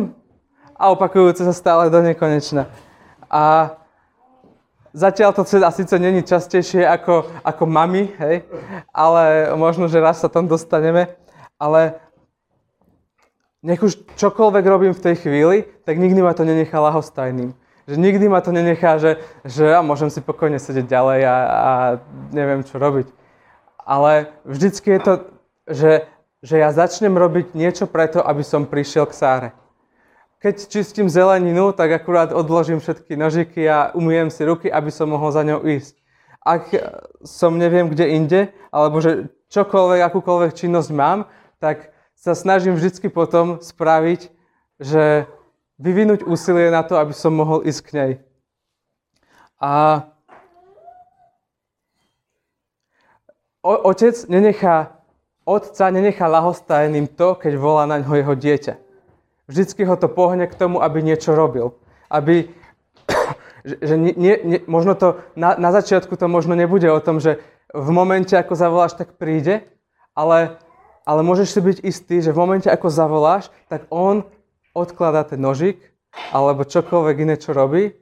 A 0.80 0.92
opakujúce 0.92 1.44
sa 1.44 1.52
stále 1.52 1.92
do 1.92 2.00
nekonečna. 2.00 2.68
A 3.28 3.76
Zatiaľ 4.90 5.30
to 5.30 5.46
teda 5.46 5.70
síce 5.70 5.94
není 6.02 6.26
častejšie 6.26 6.82
ako, 6.82 7.30
ako 7.46 7.62
mami, 7.62 8.10
hej, 8.18 8.42
ale 8.90 9.54
možno, 9.54 9.86
že 9.86 10.02
raz 10.02 10.18
sa 10.18 10.26
tam 10.26 10.50
dostaneme. 10.50 11.14
Ale 11.62 12.02
nech 13.60 13.80
už 13.82 14.16
čokoľvek 14.16 14.64
robím 14.64 14.94
v 14.96 15.04
tej 15.04 15.14
chvíli, 15.20 15.56
tak 15.84 16.00
nikdy 16.00 16.20
ma 16.24 16.32
to 16.32 16.44
nenechá 16.44 16.80
lahostajným. 16.80 17.52
Že 17.88 17.96
nikdy 17.96 18.26
ma 18.28 18.40
to 18.40 18.52
nenechá, 18.52 18.96
že, 18.96 19.20
že 19.44 19.66
ja 19.66 19.82
môžem 19.84 20.08
si 20.08 20.22
pokojne 20.24 20.56
sedieť 20.56 20.86
ďalej 20.86 21.20
a, 21.26 21.36
a 21.36 21.72
neviem, 22.32 22.64
čo 22.64 22.80
robiť. 22.80 23.10
Ale 23.82 24.30
vždycky 24.46 24.96
je 24.96 25.00
to, 25.00 25.12
že, 25.66 25.92
že 26.40 26.56
ja 26.56 26.70
začnem 26.72 27.12
robiť 27.12 27.52
niečo 27.58 27.90
preto, 27.90 28.22
aby 28.22 28.46
som 28.46 28.68
prišiel 28.68 29.10
k 29.10 29.16
sáre. 29.16 29.48
Keď 30.40 30.72
čistím 30.72 31.12
zeleninu, 31.12 31.76
tak 31.76 31.92
akurát 31.92 32.32
odložím 32.32 32.80
všetky 32.80 33.12
nožiky 33.12 33.60
a 33.68 33.92
umýjem 33.92 34.32
si 34.32 34.40
ruky, 34.48 34.72
aby 34.72 34.88
som 34.88 35.12
mohol 35.12 35.28
za 35.36 35.44
ňou 35.44 35.68
ísť. 35.68 36.00
Ak 36.40 36.72
som 37.20 37.60
neviem 37.60 37.92
kde 37.92 38.06
inde, 38.16 38.40
alebo 38.72 39.04
že 39.04 39.28
čokoľvek, 39.52 40.00
akúkoľvek 40.00 40.56
činnosť 40.56 40.90
mám, 40.96 41.28
tak 41.60 41.92
sa 42.20 42.36
snažím 42.36 42.76
vždy 42.76 43.08
potom 43.08 43.64
spraviť, 43.64 44.28
že 44.76 45.24
vyvinúť 45.80 46.28
úsilie 46.28 46.68
na 46.68 46.84
to, 46.84 47.00
aby 47.00 47.16
som 47.16 47.32
mohol 47.32 47.64
ísť 47.64 47.80
k 47.80 47.90
nej. 47.96 48.12
A 49.56 50.04
otec 53.64 54.16
nenechá, 54.28 55.00
otca 55.48 55.88
nenechá 55.88 56.28
lahostajným 56.28 57.08
to, 57.08 57.40
keď 57.40 57.56
volá 57.56 57.88
na 57.88 58.04
ňo 58.04 58.12
jeho 58.12 58.34
dieťa. 58.36 58.74
Vždycky 59.48 59.88
ho 59.88 59.96
to 59.96 60.12
pohne 60.12 60.44
k 60.44 60.54
tomu, 60.54 60.84
aby 60.84 61.00
niečo 61.00 61.32
robil. 61.32 61.72
Aby 62.12 62.52
že 63.64 63.96
nie, 63.96 64.14
nie, 64.16 64.58
možno 64.68 64.92
to 64.92 65.24
na, 65.36 65.56
na 65.56 65.72
začiatku 65.72 66.20
to 66.20 66.28
možno 66.28 66.52
nebude 66.52 66.86
o 66.92 67.00
tom, 67.00 67.16
že 67.16 67.40
v 67.72 67.88
momente, 67.90 68.36
ako 68.36 68.52
zavoláš, 68.52 68.98
tak 68.98 69.16
príde, 69.16 69.64
ale, 70.12 70.60
ale 71.10 71.26
môžeš 71.26 71.58
si 71.58 71.58
byť 71.58 71.78
istý, 71.82 72.22
že 72.22 72.30
v 72.30 72.38
momente, 72.38 72.70
ako 72.70 72.86
zavoláš, 72.86 73.50
tak 73.66 73.90
on 73.90 74.22
odkladá 74.70 75.26
ten 75.26 75.42
nožík 75.42 75.82
alebo 76.30 76.62
čokoľvek 76.62 77.16
iné, 77.26 77.34
čo 77.34 77.50
robí 77.50 77.98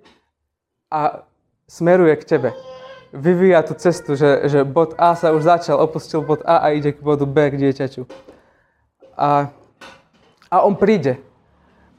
a 0.93 1.25
smeruje 1.65 2.13
k 2.21 2.29
tebe. 2.37 2.51
Vyvíja 3.17 3.65
tú 3.65 3.73
cestu, 3.81 4.13
že, 4.13 4.53
že 4.53 4.69
bod 4.69 4.93
A 5.01 5.17
sa 5.17 5.33
už 5.33 5.41
začal, 5.41 5.81
opustil 5.81 6.21
bod 6.21 6.45
A 6.45 6.61
a 6.61 6.77
ide 6.77 6.93
k 6.93 7.01
bodu 7.01 7.25
B, 7.25 7.49
k 7.49 7.57
dieťaťu. 7.57 8.05
A, 9.17 9.49
a 10.53 10.57
on 10.69 10.77
príde. 10.77 11.17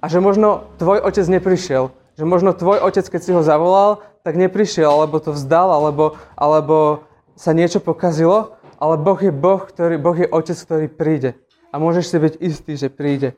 A 0.06 0.13
že 0.13 0.22
možno 0.22 0.69
tvoj 0.78 1.02
otec 1.02 1.26
neprišiel. 1.26 1.89
Že 2.22 2.26
možno 2.30 2.54
tvoj 2.54 2.86
otec, 2.86 3.10
keď 3.10 3.22
si 3.26 3.34
ho 3.34 3.41
zavolal, 3.41 4.06
tak 4.22 4.38
neprišiel, 4.38 4.86
alebo 4.86 5.17
to 5.17 5.34
vzdal, 5.34 5.74
alebo, 5.74 6.22
alebo 6.38 7.10
sa 7.34 7.58
niečo 7.58 7.82
pokazilo, 7.82 8.59
ale 8.80 8.96
Boh 8.96 9.20
je 9.20 9.36
Boh, 9.36 9.60
ktorý, 9.60 10.00
boh 10.00 10.15
je 10.15 10.32
otec, 10.32 10.56
ktorý 10.56 10.88
príde. 10.88 11.36
A 11.70 11.78
môžeš 11.78 12.06
si 12.08 12.18
byť 12.18 12.34
istý, 12.39 12.74
že 12.80 12.88
príde. 12.88 13.36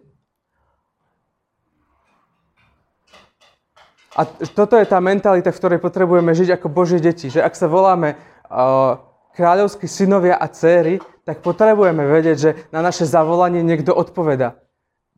A 4.13 4.27
toto 4.53 4.77
je 4.77 4.85
tá 4.85 5.01
mentalita, 5.01 5.49
v 5.49 5.57
ktorej 5.57 5.79
potrebujeme 5.81 6.35
žiť 6.35 6.61
ako 6.61 6.67
Božie 6.69 7.01
deti. 7.01 7.31
Že 7.31 7.41
ak 7.41 7.57
sa 7.57 7.65
voláme 7.65 8.15
uh, 8.15 9.01
kráľovskí 9.33 9.89
synovia 9.89 10.37
a 10.37 10.45
céry, 10.51 11.01
tak 11.25 11.41
potrebujeme 11.41 12.05
vedieť, 12.05 12.37
že 12.37 12.51
na 12.69 12.85
naše 12.85 13.07
zavolanie 13.07 13.63
niekto 13.65 13.95
odpoveda. 13.95 14.59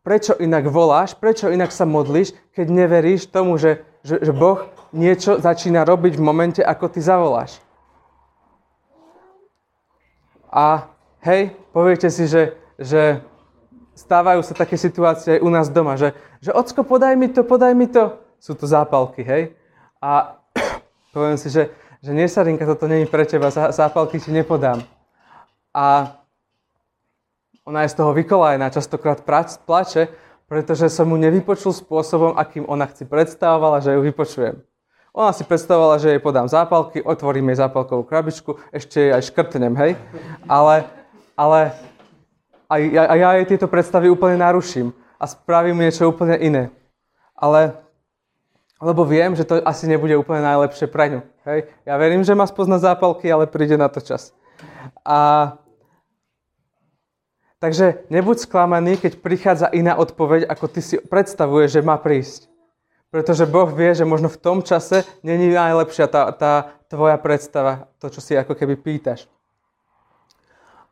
Prečo 0.06 0.38
inak 0.38 0.68
voláš, 0.70 1.16
prečo 1.18 1.50
inak 1.50 1.72
sa 1.74 1.88
modlíš, 1.90 2.36
keď 2.54 2.68
neveríš 2.70 3.32
tomu, 3.32 3.56
že, 3.58 3.82
že, 4.06 4.20
že 4.20 4.32
Boh 4.36 4.68
niečo 4.94 5.42
začína 5.42 5.88
robiť 5.88 6.20
v 6.20 6.24
momente, 6.24 6.62
ako 6.62 6.92
ty 6.92 7.00
zavoláš. 7.02 7.64
A 10.54 10.86
hej, 11.26 11.50
poviete 11.74 12.14
si, 12.14 12.30
že, 12.30 12.54
že 12.78 13.26
stávajú 13.98 14.46
sa 14.46 14.54
také 14.54 14.78
situácie 14.78 15.38
aj 15.38 15.42
u 15.42 15.50
nás 15.50 15.74
doma, 15.74 15.98
že, 15.98 16.14
že 16.46 16.54
ocko, 16.54 16.86
podaj 16.86 17.18
mi 17.18 17.34
to, 17.34 17.42
podaj 17.42 17.74
mi 17.74 17.90
to 17.90 18.22
sú 18.38 18.54
to 18.54 18.70
zápalky, 18.70 19.26
hej? 19.26 19.58
A 19.98 20.38
poviem 21.16 21.42
si, 21.42 21.50
že, 21.50 21.74
že 22.06 22.14
nie, 22.14 22.30
toto 22.30 22.86
není 22.86 23.10
pre 23.10 23.26
teba, 23.26 23.50
zápalky 23.50 24.22
ti 24.22 24.30
nepodám. 24.30 24.86
A 25.74 26.20
ona 27.64 27.88
je 27.88 27.90
z 27.90 27.98
toho 27.98 28.12
vykolajná, 28.14 28.70
častokrát 28.70 29.24
plače, 29.66 30.12
pretože 30.52 30.92
som 30.92 31.08
mu 31.08 31.16
nevypočul 31.16 31.72
spôsobom, 31.74 32.36
akým 32.36 32.68
ona 32.68 32.86
si 32.92 33.08
predstavovala, 33.08 33.80
že 33.80 33.96
ju 33.96 34.04
vypočujem. 34.04 34.60
Ona 35.14 35.30
si 35.30 35.46
predstavovala, 35.46 36.02
že 36.02 36.10
jej 36.10 36.22
podám 36.22 36.50
zápalky, 36.50 36.98
otvorím 37.06 37.54
jej 37.54 37.62
zápalkovú 37.62 38.02
krabičku, 38.02 38.58
ešte 38.74 38.98
jej 38.98 39.12
aj 39.14 39.30
škrtnem, 39.30 39.74
hej? 39.78 39.92
Ale, 40.50 40.90
ale 41.38 41.78
a 42.66 42.82
ja, 42.82 43.04
a 43.06 43.14
ja 43.14 43.30
jej 43.38 43.54
tieto 43.54 43.70
predstavy 43.70 44.10
úplne 44.10 44.42
naruším 44.42 44.90
a 45.22 45.30
spravím 45.30 45.78
niečo 45.78 46.10
úplne 46.10 46.34
iné. 46.42 46.64
Ale 47.38 47.78
lebo 48.84 49.08
viem, 49.08 49.32
že 49.32 49.48
to 49.48 49.64
asi 49.64 49.88
nebude 49.88 50.12
úplne 50.20 50.44
najlepšie 50.44 50.92
pre 50.92 51.08
ňu. 51.08 51.20
Hej? 51.48 51.72
Ja 51.88 51.96
verím, 51.96 52.28
že 52.28 52.36
má 52.36 52.44
spoznať 52.44 52.84
zápalky, 52.84 53.32
ale 53.32 53.48
príde 53.48 53.80
na 53.80 53.88
to 53.88 54.04
čas. 54.04 54.36
A... 55.08 55.56
Takže 57.64 58.04
nebuď 58.12 58.44
sklamaný, 58.44 59.00
keď 59.00 59.24
prichádza 59.24 59.72
iná 59.72 59.96
odpoveď, 59.96 60.52
ako 60.52 60.66
ty 60.68 60.84
si 60.84 61.00
predstavuješ, 61.00 61.80
že 61.80 61.82
má 61.82 61.96
prísť. 61.96 62.52
Pretože 63.14 63.46
Boh 63.46 63.70
vie, 63.70 63.94
že 63.94 64.10
možno 64.10 64.26
v 64.26 64.42
tom 64.42 64.66
čase 64.66 65.06
není 65.22 65.54
najlepšia 65.54 66.10
tá, 66.10 66.34
tá 66.34 66.74
tvoja 66.90 67.22
predstava, 67.22 67.86
to, 68.02 68.10
čo 68.10 68.26
si 68.26 68.34
ako 68.34 68.58
keby 68.58 68.74
pýtaš. 68.74 69.30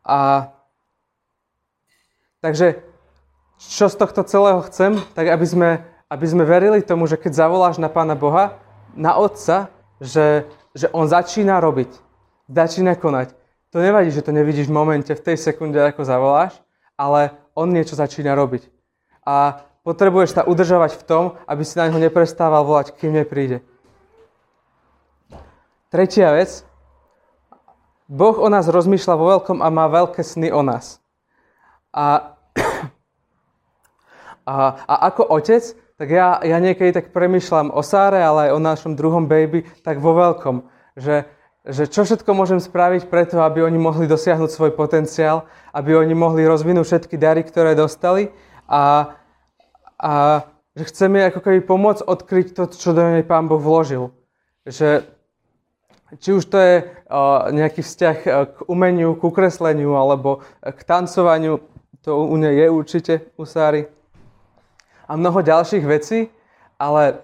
A 0.05 0.53
takže 2.45 2.85
čo 3.57 3.89
z 3.89 3.95
tohto 3.97 4.21
celého 4.21 4.61
chcem, 4.69 5.01
tak 5.17 5.33
aby 5.33 5.45
sme 5.49 5.69
aby 6.11 6.25
sme 6.27 6.43
verili 6.43 6.83
tomu, 6.83 7.07
že 7.07 7.15
keď 7.15 7.47
zavoláš 7.47 7.79
na 7.79 7.87
Pána 7.87 8.19
Boha, 8.19 8.59
na 8.91 9.15
Otca, 9.15 9.71
že, 10.03 10.43
že 10.75 10.91
On 10.91 11.07
začína 11.07 11.63
robiť, 11.63 11.87
začína 12.51 12.99
konať. 12.99 13.31
To 13.71 13.79
nevadí, 13.79 14.11
že 14.11 14.19
to 14.19 14.35
nevidíš 14.35 14.67
v 14.67 14.75
momente, 14.75 15.15
v 15.15 15.23
tej 15.23 15.39
sekunde, 15.39 15.79
ako 15.79 16.03
zavoláš, 16.03 16.59
ale 16.99 17.31
On 17.55 17.71
niečo 17.71 17.95
začína 17.95 18.35
robiť. 18.35 18.67
A 19.23 19.63
potrebuješ 19.81 20.37
sa 20.37 20.47
udržovať 20.47 20.97
v 20.97 21.03
tom, 21.05 21.23
aby 21.45 21.63
si 21.65 21.77
na 21.77 21.89
neho 21.89 21.99
neprestával 22.01 22.65
volať, 22.65 22.93
kým 22.97 23.17
nepríde. 23.17 23.65
Tretia 25.91 26.31
vec. 26.31 26.63
Boh 28.11 28.35
o 28.39 28.47
nás 28.51 28.67
rozmýšľa 28.67 29.15
vo 29.15 29.25
veľkom 29.37 29.59
a 29.63 29.67
má 29.71 29.87
veľké 29.87 30.19
sny 30.23 30.51
o 30.51 30.63
nás. 30.63 30.99
A, 31.91 32.35
a, 34.43 34.55
a 34.87 34.93
ako 35.11 35.27
otec 35.31 35.63
tak 36.01 36.09
ja, 36.09 36.41
ja 36.41 36.57
niekedy 36.57 36.97
tak 36.97 37.13
premyšľam 37.13 37.69
o 37.77 37.85
Sáre, 37.85 38.25
ale 38.25 38.49
aj 38.49 38.57
o 38.57 38.65
našom 38.65 38.97
druhom 38.97 39.29
baby, 39.29 39.69
tak 39.85 40.01
vo 40.01 40.17
veľkom. 40.17 40.65
Že, 40.97 41.29
že 41.61 41.83
čo 41.93 42.01
všetko 42.01 42.25
môžem 42.33 42.57
spraviť 42.57 43.05
preto, 43.05 43.37
aby 43.37 43.61
oni 43.61 43.77
mohli 43.77 44.09
dosiahnuť 44.09 44.49
svoj 44.49 44.73
potenciál, 44.73 45.45
aby 45.69 45.93
oni 45.93 46.17
mohli 46.17 46.41
rozvinúť 46.49 46.89
všetky 46.89 47.21
dary, 47.21 47.45
ktoré 47.45 47.77
dostali 47.77 48.33
a, 48.65 49.13
a 50.01 50.43
že 50.73 50.89
chceme 50.89 51.21
ako 51.29 51.39
keby 51.45 51.59
pomôcť 51.61 52.01
odkryť 52.01 52.47
to, 52.57 52.63
čo 52.73 52.97
do 52.97 53.05
nej 53.05 53.21
Pán 53.21 53.45
Boh 53.45 53.61
vložil. 53.61 54.09
Že 54.65 55.05
či 56.17 56.29
už 56.33 56.43
to 56.49 56.57
je 56.57 56.75
uh, 56.83 57.47
nejaký 57.53 57.85
vzťah 57.85 58.17
k 58.25 58.57
umeniu, 58.65 59.15
k 59.15 59.21
ukresleniu 59.23 59.95
alebo 59.95 60.41
k 60.59 60.79
tancovaniu, 60.83 61.61
to 62.01 62.17
u 62.17 62.35
nej 62.35 62.57
je 62.57 62.67
určite 62.67 63.13
u 63.37 63.45
Sáry 63.45 63.85
a 65.11 65.15
mnoho 65.19 65.43
ďalších 65.43 65.85
vecí, 65.85 66.31
ale 66.79 67.19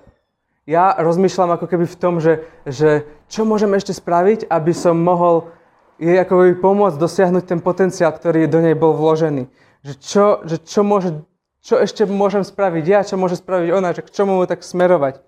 ja 0.67 0.91
rozmýšľam 0.99 1.55
ako 1.55 1.65
keby 1.71 1.85
v 1.87 1.99
tom, 1.99 2.19
že, 2.19 2.43
že 2.67 3.07
čo 3.31 3.47
môžem 3.47 3.71
ešte 3.73 3.95
spraviť, 3.95 4.51
aby 4.51 4.75
som 4.75 4.99
mohol 4.99 5.47
jej 5.95 6.19
ako 6.19 6.43
keby 6.43 6.53
pomôcť 6.59 6.99
dosiahnuť 6.99 7.43
ten 7.47 7.59
potenciál, 7.63 8.11
ktorý 8.11 8.45
do 8.51 8.59
nej 8.59 8.75
bol 8.75 8.91
vložený. 8.91 9.47
Že 9.87 9.93
čo, 10.03 10.25
že 10.43 10.55
čo, 10.61 10.83
môže, 10.83 11.23
čo 11.67 11.75
ešte 11.75 12.07
môžem 12.07 12.47
spraviť 12.47 12.85
ja, 12.87 13.03
čo 13.03 13.19
môže 13.19 13.43
spraviť 13.43 13.69
ona, 13.75 13.91
že 13.91 14.07
k 14.07 14.13
čomu 14.15 14.39
mu 14.39 14.47
tak 14.47 14.63
smerovať. 14.63 15.19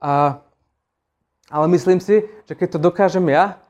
A, 0.00 0.40
ale 1.52 1.66
myslím 1.76 2.00
si, 2.00 2.24
že 2.48 2.56
keď 2.56 2.68
to 2.72 2.78
dokážem 2.80 3.28
ja, 3.28 3.60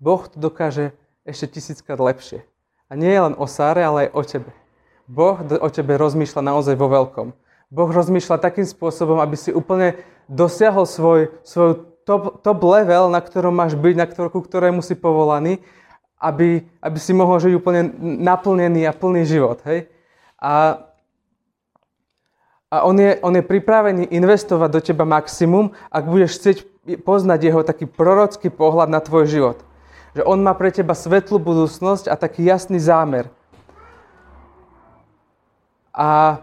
Boh 0.00 0.24
to 0.24 0.40
dokáže 0.40 0.96
ešte 1.28 1.60
tisíckrát 1.60 2.00
lepšie. 2.00 2.48
A 2.88 2.96
nie 2.96 3.12
je 3.12 3.20
len 3.20 3.36
o 3.36 3.44
Sáre, 3.44 3.84
ale 3.84 4.08
aj 4.08 4.10
o 4.16 4.22
tebe. 4.24 4.50
Boh 5.04 5.36
o 5.36 5.68
tebe 5.68 6.00
rozmýšľa 6.00 6.40
naozaj 6.40 6.80
vo 6.80 6.88
veľkom. 6.88 7.28
Boh 7.68 7.90
rozmýšľa 7.92 8.40
takým 8.40 8.64
spôsobom, 8.64 9.20
aby 9.20 9.36
si 9.36 9.52
úplne 9.52 10.00
dosiahol 10.32 10.88
svoj, 10.88 11.28
svoj 11.44 11.84
top, 12.08 12.40
top 12.40 12.60
level, 12.64 13.12
na 13.12 13.20
ktorom 13.20 13.52
máš 13.52 13.76
byť, 13.76 13.94
na 14.00 14.06
ktorú, 14.08 14.32
ku 14.32 14.40
ktorému 14.40 14.80
si 14.80 14.96
povolaný, 14.96 15.60
aby, 16.16 16.64
aby 16.80 16.98
si 17.02 17.12
mohol 17.12 17.36
žiť 17.36 17.52
úplne 17.52 17.92
naplnený 18.00 18.88
a 18.88 18.96
plný 18.96 19.28
život. 19.28 19.60
Hej? 19.66 19.90
A, 20.38 20.85
a 22.66 22.82
on, 22.82 22.98
je, 22.98 23.18
on 23.22 23.30
je 23.30 23.46
pripravený 23.46 24.10
investovať 24.10 24.70
do 24.74 24.80
teba 24.82 25.06
maximum, 25.06 25.70
ak 25.86 26.02
budeš 26.02 26.42
chcieť 26.42 26.56
poznať 27.06 27.40
jeho 27.46 27.62
taký 27.62 27.86
prorocký 27.86 28.50
pohľad 28.50 28.90
na 28.90 28.98
tvoj 28.98 29.30
život. 29.30 29.58
Že 30.18 30.26
on 30.26 30.42
má 30.42 30.50
pre 30.58 30.74
teba 30.74 30.98
svetlú 30.98 31.38
budúcnosť 31.38 32.10
a 32.10 32.18
taký 32.18 32.42
jasný 32.42 32.82
zámer. 32.82 33.30
A, 35.94 36.42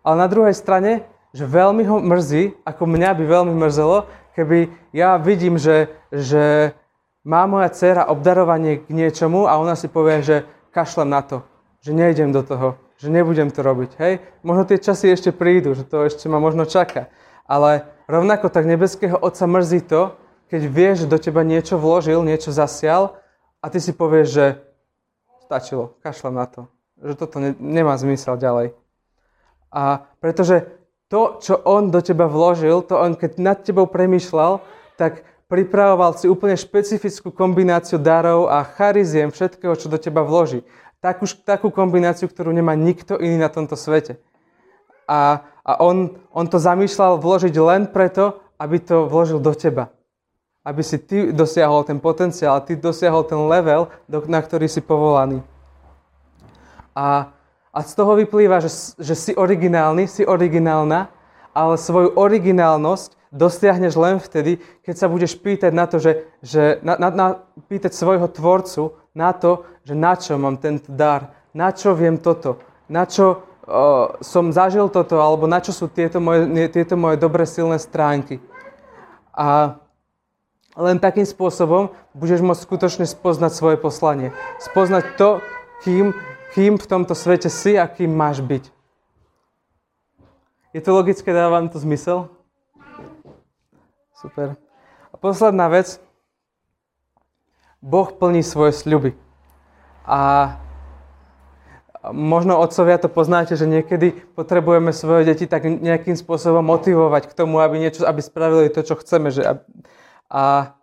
ale 0.00 0.16
na 0.16 0.28
druhej 0.32 0.56
strane, 0.56 1.04
že 1.36 1.44
veľmi 1.44 1.84
ho 1.86 2.00
mrzí, 2.00 2.56
ako 2.64 2.82
mňa 2.88 3.10
by 3.20 3.24
veľmi 3.28 3.54
mrzelo, 3.60 4.08
keby 4.34 4.72
ja 4.96 5.20
vidím, 5.20 5.60
že, 5.60 5.92
že 6.08 6.72
má 7.20 7.44
moja 7.44 7.68
dcera 7.68 8.08
obdarovanie 8.08 8.80
k 8.80 8.88
niečomu 8.90 9.44
a 9.44 9.60
ona 9.60 9.76
si 9.76 9.92
povie, 9.92 10.24
že 10.24 10.36
kašlem 10.72 11.12
na 11.12 11.20
to, 11.20 11.44
že 11.84 11.92
nejdem 11.92 12.32
do 12.32 12.40
toho, 12.40 12.80
že 13.00 13.08
nebudem 13.08 13.48
to 13.48 13.64
robiť. 13.64 13.90
Hej? 13.96 14.20
Možno 14.44 14.68
tie 14.68 14.76
časy 14.76 15.08
ešte 15.08 15.32
prídu, 15.32 15.72
že 15.72 15.88
to 15.88 16.04
ešte 16.04 16.28
ma 16.28 16.36
možno 16.36 16.68
čaká. 16.68 17.08
Ale 17.48 17.88
rovnako 18.04 18.52
tak 18.52 18.68
nebeského 18.68 19.16
Otca 19.16 19.48
mrzí 19.48 19.80
to, 19.88 20.14
keď 20.52 20.62
vieš, 20.68 20.96
že 21.06 21.10
do 21.10 21.18
teba 21.18 21.40
niečo 21.40 21.80
vložil, 21.80 22.20
niečo 22.20 22.52
zasial 22.52 23.16
a 23.64 23.66
ty 23.72 23.80
si 23.80 23.96
povieš, 23.96 24.28
že 24.28 24.46
stačilo, 25.48 25.96
kašlem 26.04 26.36
na 26.36 26.46
to. 26.46 26.68
Že 27.00 27.14
toto 27.16 27.36
ne, 27.40 27.56
nemá 27.56 27.96
zmysel 27.96 28.36
ďalej. 28.36 28.76
A 29.72 30.04
pretože 30.20 30.68
to, 31.08 31.40
čo 31.40 31.58
on 31.64 31.90
do 31.90 31.98
teba 32.04 32.28
vložil, 32.28 32.84
to 32.84 32.94
on 33.00 33.16
keď 33.16 33.40
nad 33.40 33.58
tebou 33.64 33.88
premýšľal, 33.88 34.62
tak 34.94 35.26
pripravoval 35.50 36.14
si 36.14 36.30
úplne 36.30 36.54
špecifickú 36.54 37.34
kombináciu 37.34 37.98
darov 37.98 38.46
a 38.46 38.62
chariziem 38.62 39.34
všetkého, 39.34 39.74
čo 39.74 39.90
do 39.90 39.98
teba 39.98 40.22
vloží. 40.22 40.62
Takú, 41.00 41.24
takú 41.48 41.68
kombináciu, 41.72 42.28
ktorú 42.28 42.52
nemá 42.52 42.76
nikto 42.76 43.16
iný 43.16 43.40
na 43.40 43.48
tomto 43.48 43.72
svete. 43.72 44.20
A, 45.08 45.48
a 45.64 45.72
on, 45.80 46.20
on 46.30 46.44
to 46.44 46.60
zamýšľal 46.60 47.16
vložiť 47.16 47.56
len 47.56 47.88
preto, 47.88 48.36
aby 48.60 48.76
to 48.76 49.08
vložil 49.08 49.40
do 49.40 49.56
teba. 49.56 49.88
Aby 50.60 50.84
si 50.84 51.00
ty 51.00 51.32
dosiahol 51.32 51.88
ten 51.88 51.96
potenciál, 51.96 52.60
ty 52.68 52.76
dosiahol 52.76 53.24
ten 53.24 53.40
level, 53.40 53.88
na 54.28 54.40
ktorý 54.44 54.68
si 54.68 54.84
povolaný. 54.84 55.40
A, 56.92 57.32
a 57.72 57.78
z 57.80 57.92
toho 57.96 58.12
vyplýva, 58.20 58.60
že, 58.60 58.68
že 59.00 59.16
si 59.16 59.32
originálny, 59.32 60.04
si 60.04 60.28
originálna, 60.28 61.08
ale 61.56 61.80
svoju 61.80 62.12
originálnosť 62.12 63.16
dosiahneš 63.32 63.94
len 63.96 64.20
vtedy, 64.20 64.60
keď 64.84 64.94
sa 65.00 65.06
budeš 65.08 65.38
pýtať 65.38 65.72
na 65.72 65.88
to, 65.88 65.96
že, 65.96 66.28
že 66.44 66.82
na, 66.84 66.98
na, 66.98 67.08
na, 67.08 67.26
pýtať 67.70 67.94
svojho 67.94 68.28
tvorcu 68.28 68.99
na 69.14 69.34
to, 69.34 69.66
že 69.82 69.94
na 69.94 70.14
čo 70.14 70.38
mám 70.38 70.58
tento 70.58 70.90
dar, 70.92 71.34
na 71.50 71.74
čo 71.74 71.94
viem 71.94 72.18
toto, 72.18 72.62
na 72.86 73.06
čo 73.06 73.42
uh, 73.66 74.18
som 74.22 74.54
zažil 74.54 74.86
toto, 74.90 75.18
alebo 75.18 75.50
na 75.50 75.58
čo 75.58 75.74
sú 75.74 75.90
tieto 75.90 76.22
moje, 76.22 76.46
tieto 76.70 76.94
moje 76.94 77.18
dobré 77.18 77.42
silné 77.46 77.78
stránky. 77.78 78.38
A 79.34 79.78
len 80.78 81.02
takým 81.02 81.26
spôsobom 81.26 81.90
budeš 82.14 82.40
môcť 82.42 82.62
skutočne 82.62 83.06
spoznať 83.06 83.52
svoje 83.54 83.76
poslanie. 83.78 84.30
Spoznať 84.62 85.04
to, 85.18 85.42
kým, 85.82 86.14
kým 86.54 86.78
v 86.78 86.86
tomto 86.86 87.14
svete 87.18 87.50
si 87.50 87.74
a 87.74 87.90
kým 87.90 88.14
máš 88.14 88.42
byť. 88.42 88.70
Je 90.70 90.80
to 90.80 90.94
logické, 90.94 91.34
dáva 91.34 91.58
vám 91.58 91.66
to 91.66 91.82
zmysel? 91.82 92.30
Super. 94.14 94.54
A 95.10 95.16
posledná 95.18 95.66
vec. 95.66 95.98
Boh 97.80 98.12
plní 98.12 98.44
svoje 98.44 98.76
sľuby. 98.76 99.16
A 100.04 100.56
možno 102.12 102.60
otcovia 102.60 102.96
to 102.96 103.08
poznáte, 103.12 103.56
že 103.56 103.68
niekedy 103.68 104.12
potrebujeme 104.36 104.92
svoje 104.92 105.28
deti 105.28 105.44
tak 105.44 105.64
nejakým 105.64 106.16
spôsobom 106.16 106.64
motivovať 106.64 107.28
k 107.28 107.36
tomu, 107.36 107.60
aby 107.60 107.80
niečo, 107.80 108.08
aby 108.08 108.20
spravili 108.24 108.72
to, 108.72 108.80
čo 108.84 108.96
chceme. 109.00 109.28
Že, 109.32 109.64
a, 110.28 110.76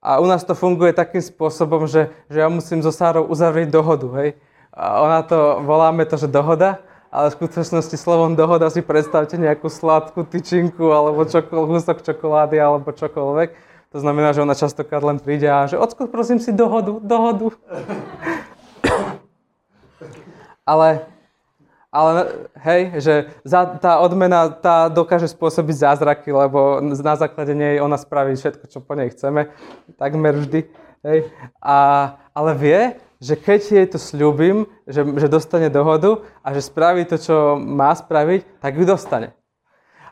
a 0.00 0.10
u 0.20 0.26
nás 0.28 0.44
to 0.44 0.52
funguje 0.52 0.92
takým 0.92 1.24
spôsobom, 1.24 1.88
že, 1.88 2.12
že 2.28 2.44
ja 2.44 2.48
musím 2.48 2.84
so 2.84 2.92
Sárou 2.92 3.28
uzavrieť 3.28 3.72
dohodu. 3.72 4.08
Hej? 4.20 4.40
A 4.76 5.00
ona 5.04 5.20
to, 5.24 5.64
voláme 5.64 6.04
to, 6.04 6.20
že 6.20 6.28
dohoda, 6.28 6.84
ale 7.08 7.32
v 7.32 7.36
skutočnosti 7.40 7.96
slovom 7.96 8.36
dohoda 8.36 8.68
si 8.68 8.84
predstavte 8.84 9.40
nejakú 9.40 9.72
sladkú 9.72 10.28
tyčinku 10.28 10.92
alebo 10.92 11.24
čokoľvek, 11.24 11.72
husok 11.72 11.98
čokolády 12.04 12.60
alebo 12.60 12.92
čokoľvek. 12.92 13.75
To 13.94 13.98
znamená, 14.02 14.34
že 14.34 14.42
ona 14.42 14.58
častokrát 14.58 15.02
len 15.02 15.22
príde 15.22 15.46
a 15.46 15.70
že 15.70 15.78
ocko, 15.78 16.10
prosím 16.10 16.42
si 16.42 16.50
dohodu, 16.50 16.98
dohodu. 17.00 17.54
ale, 20.66 21.06
ale 21.94 22.10
hej, 22.66 22.80
že 22.98 23.14
za, 23.46 23.78
tá 23.78 24.02
odmena 24.02 24.50
tá 24.50 24.90
dokáže 24.90 25.30
spôsobiť 25.30 25.86
zázraky, 25.86 26.34
lebo 26.34 26.82
na 26.82 27.14
základe 27.14 27.54
nej 27.54 27.78
ona 27.78 27.94
spraví 27.94 28.34
všetko, 28.34 28.64
čo 28.66 28.82
po 28.82 28.98
nej 28.98 29.14
chceme, 29.14 29.54
takmer 29.94 30.34
vždy. 30.34 30.66
Hej. 31.06 31.30
A, 31.62 31.76
ale 32.34 32.52
vie, 32.58 32.80
že 33.22 33.38
keď 33.38 33.60
jej 33.62 33.86
to 33.88 33.98
slúbim, 34.02 34.66
že, 34.84 35.06
že 35.06 35.30
dostane 35.30 35.70
dohodu 35.72 36.20
a 36.44 36.52
že 36.52 36.66
spraví 36.66 37.06
to, 37.08 37.16
čo 37.16 37.56
má 37.56 37.94
spraviť, 37.94 38.60
tak 38.60 38.76
ju 38.76 38.84
dostane. 38.84 39.32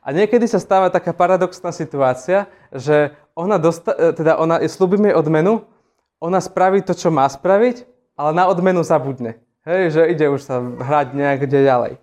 A 0.05 0.13
niekedy 0.13 0.45
sa 0.45 0.61
stáva 0.61 0.93
taká 0.93 1.17
paradoxná 1.17 1.73
situácia, 1.73 2.45
že 2.69 3.17
ona, 3.35 3.59
dosta- 3.59 4.15
teda 4.15 4.39
ona 4.39 4.63
slúbim 4.67 5.11
jej 5.11 5.15
odmenu, 5.15 5.67
ona 6.23 6.41
spraví 6.41 6.83
to, 6.83 6.95
čo 6.95 7.11
má 7.11 7.27
spraviť, 7.27 7.85
ale 8.15 8.31
na 8.33 8.47
odmenu 8.47 8.81
zabudne. 8.87 9.43
Hej, 9.67 9.97
že 9.97 10.03
ide 10.13 10.29
už 10.29 10.45
sa 10.45 10.61
hrať 10.61 11.17
niekde 11.17 11.65
ďalej. 11.65 11.97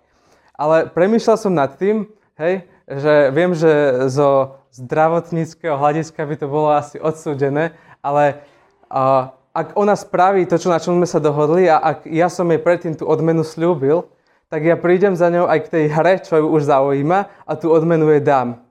Ale 0.52 0.90
premýšľal 0.92 1.36
som 1.38 1.54
nad 1.54 1.74
tým, 1.78 2.10
hej, 2.36 2.66
že 2.86 3.30
viem, 3.30 3.54
že 3.54 4.04
zo 4.10 4.60
zdravotníckého 4.72 5.76
hľadiska 5.76 6.20
by 6.26 6.34
to 6.36 6.46
bolo 6.48 6.72
asi 6.72 6.96
odsúdené, 6.98 7.76
ale 8.02 8.42
uh, 8.88 9.30
ak 9.52 9.76
ona 9.76 9.92
spraví 9.92 10.48
to, 10.48 10.56
čo, 10.56 10.72
na 10.72 10.80
čom 10.80 10.96
sme 10.96 11.08
sa 11.08 11.20
dohodli 11.20 11.68
a 11.68 11.76
ak 11.76 12.08
ja 12.08 12.32
som 12.32 12.48
jej 12.48 12.60
predtým 12.60 12.96
tú 12.96 13.04
odmenu 13.04 13.44
slúbil, 13.44 14.08
tak 14.48 14.64
ja 14.64 14.76
prídem 14.76 15.16
za 15.16 15.28
ňou 15.28 15.48
aj 15.48 15.68
k 15.68 15.72
tej 15.72 15.84
hre, 15.92 16.14
čo 16.20 16.40
ju 16.40 16.46
už 16.48 16.68
zaujíma 16.68 17.28
a 17.44 17.52
tú 17.56 17.72
odmenu 17.72 18.08
jej 18.16 18.20
dám. 18.24 18.61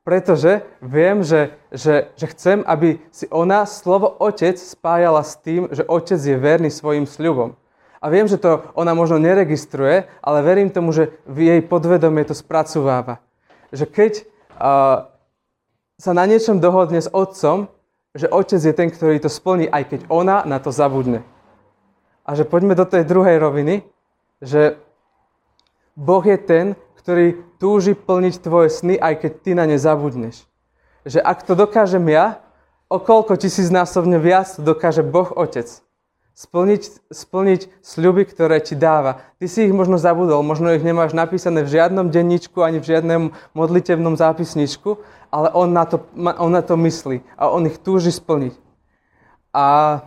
Pretože 0.00 0.64
viem, 0.80 1.20
že, 1.20 1.52
že, 1.68 2.08
že 2.16 2.26
chcem, 2.32 2.64
aby 2.64 2.98
si 3.12 3.28
ona 3.28 3.68
slovo 3.68 4.08
otec 4.08 4.56
spájala 4.56 5.20
s 5.20 5.36
tým, 5.36 5.68
že 5.68 5.84
otec 5.84 6.16
je 6.16 6.36
verný 6.40 6.72
svojim 6.72 7.04
sľubom. 7.04 7.52
A 8.00 8.08
viem, 8.08 8.24
že 8.24 8.40
to 8.40 8.64
ona 8.72 8.96
možno 8.96 9.20
neregistruje, 9.20 10.08
ale 10.24 10.38
verím 10.40 10.72
tomu, 10.72 10.88
že 10.88 11.12
v 11.28 11.52
jej 11.52 11.60
podvedomie 11.60 12.24
to 12.24 12.32
spracováva. 12.32 13.20
Že 13.76 13.84
keď 13.92 14.12
uh, 14.56 15.04
sa 16.00 16.12
na 16.16 16.24
niečom 16.24 16.64
dohodne 16.64 16.96
s 16.96 17.12
otcom, 17.12 17.68
že 18.16 18.24
otec 18.32 18.56
je 18.56 18.72
ten, 18.72 18.88
ktorý 18.88 19.20
to 19.20 19.28
splní, 19.28 19.68
aj 19.68 19.84
keď 19.92 20.00
ona 20.08 20.42
na 20.48 20.56
to 20.56 20.72
zabudne. 20.72 21.20
A 22.24 22.32
že 22.32 22.48
poďme 22.48 22.72
do 22.72 22.88
tej 22.88 23.04
druhej 23.04 23.36
roviny, 23.36 23.84
že 24.40 24.80
Boh 25.92 26.24
je 26.24 26.38
ten, 26.40 26.66
ktorý 27.00 27.40
túži 27.56 27.96
plniť 27.96 28.34
tvoje 28.44 28.68
sny, 28.68 29.00
aj 29.00 29.24
keď 29.24 29.32
ty 29.40 29.50
na 29.56 29.64
ne 29.64 29.80
zabudneš. 29.80 30.44
Že 31.08 31.24
ak 31.24 31.48
to 31.48 31.56
dokážem 31.56 32.04
ja, 32.12 32.44
o 32.92 33.00
koľko 33.00 33.40
tisícnásobne 33.40 34.20
viac 34.20 34.52
to 34.52 34.60
dokáže 34.60 35.00
Boh 35.00 35.32
Otec 35.32 35.80
splniť, 36.40 37.12
splniť 37.12 37.60
sľuby, 37.84 38.24
ktoré 38.24 38.64
ti 38.64 38.72
dáva. 38.72 39.20
Ty 39.36 39.44
si 39.44 39.68
ich 39.68 39.74
možno 39.76 40.00
zabudol, 40.00 40.40
možno 40.40 40.72
ich 40.72 40.80
nemáš 40.80 41.12
napísané 41.12 41.60
v 41.60 41.76
žiadnom 41.76 42.08
denníčku 42.08 42.64
ani 42.64 42.80
v 42.80 42.88
žiadnom 42.96 43.22
modlitevnom 43.52 44.16
zápisničku, 44.16 44.96
ale 45.28 45.52
on 45.52 45.68
na 45.76 45.84
to, 45.84 46.00
on 46.16 46.52
na 46.56 46.64
to 46.64 46.80
myslí 46.80 47.20
a 47.36 47.52
on 47.52 47.68
ich 47.68 47.76
túži 47.76 48.08
splniť. 48.08 48.56
A, 49.52 50.00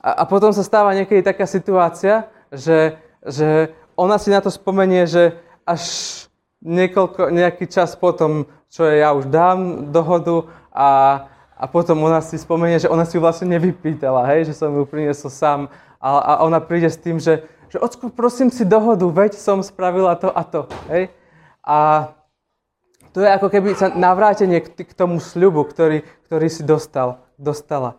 a, 0.00 0.10
a 0.16 0.22
potom 0.24 0.56
sa 0.56 0.64
stáva 0.64 0.96
niekedy 0.96 1.20
taká 1.20 1.44
situácia, 1.44 2.32
že, 2.48 2.96
že 3.20 3.76
ona 4.00 4.16
si 4.16 4.32
na 4.32 4.40
to 4.40 4.48
spomenie, 4.48 5.04
že 5.04 5.36
až 5.66 5.82
niekoľko, 6.62 7.34
nejaký 7.34 7.66
čas 7.66 7.98
potom, 7.98 8.46
čo 8.70 8.86
ja 8.86 9.12
už 9.12 9.28
dám 9.28 9.90
dohodu 9.90 10.46
a, 10.70 10.88
a 11.58 11.64
potom 11.66 12.00
ona 12.06 12.22
si 12.22 12.38
spomenie, 12.38 12.78
že 12.78 12.88
ona 12.88 13.02
si 13.02 13.18
ju 13.18 13.20
vlastne 13.20 13.50
nevypýtala, 13.58 14.24
hej, 14.32 14.48
že 14.48 14.54
som 14.54 14.72
ju 14.72 14.86
priniesol 14.86 15.28
sám. 15.28 15.60
A, 15.98 16.08
a 16.08 16.32
ona 16.46 16.62
príde 16.62 16.86
s 16.86 16.96
tým, 16.96 17.18
že, 17.18 17.42
že 17.68 17.82
ocko, 17.82 18.08
prosím 18.14 18.48
si 18.48 18.62
dohodu, 18.62 19.04
veď 19.10 19.34
som 19.34 19.60
spravila 19.60 20.14
to 20.16 20.30
a 20.30 20.42
to. 20.46 20.70
Hej. 20.86 21.10
A 21.66 22.10
to 23.16 23.24
je 23.24 23.32
ako 23.32 23.48
keby 23.48 23.72
sa 23.74 23.88
navrátenie 23.90 24.60
k, 24.60 24.86
k 24.86 24.92
tomu 24.92 25.18
sľubu, 25.18 25.64
ktorý, 25.64 26.04
ktorý 26.28 26.46
si 26.52 26.62
dostal, 26.62 27.24
dostala. 27.40 27.96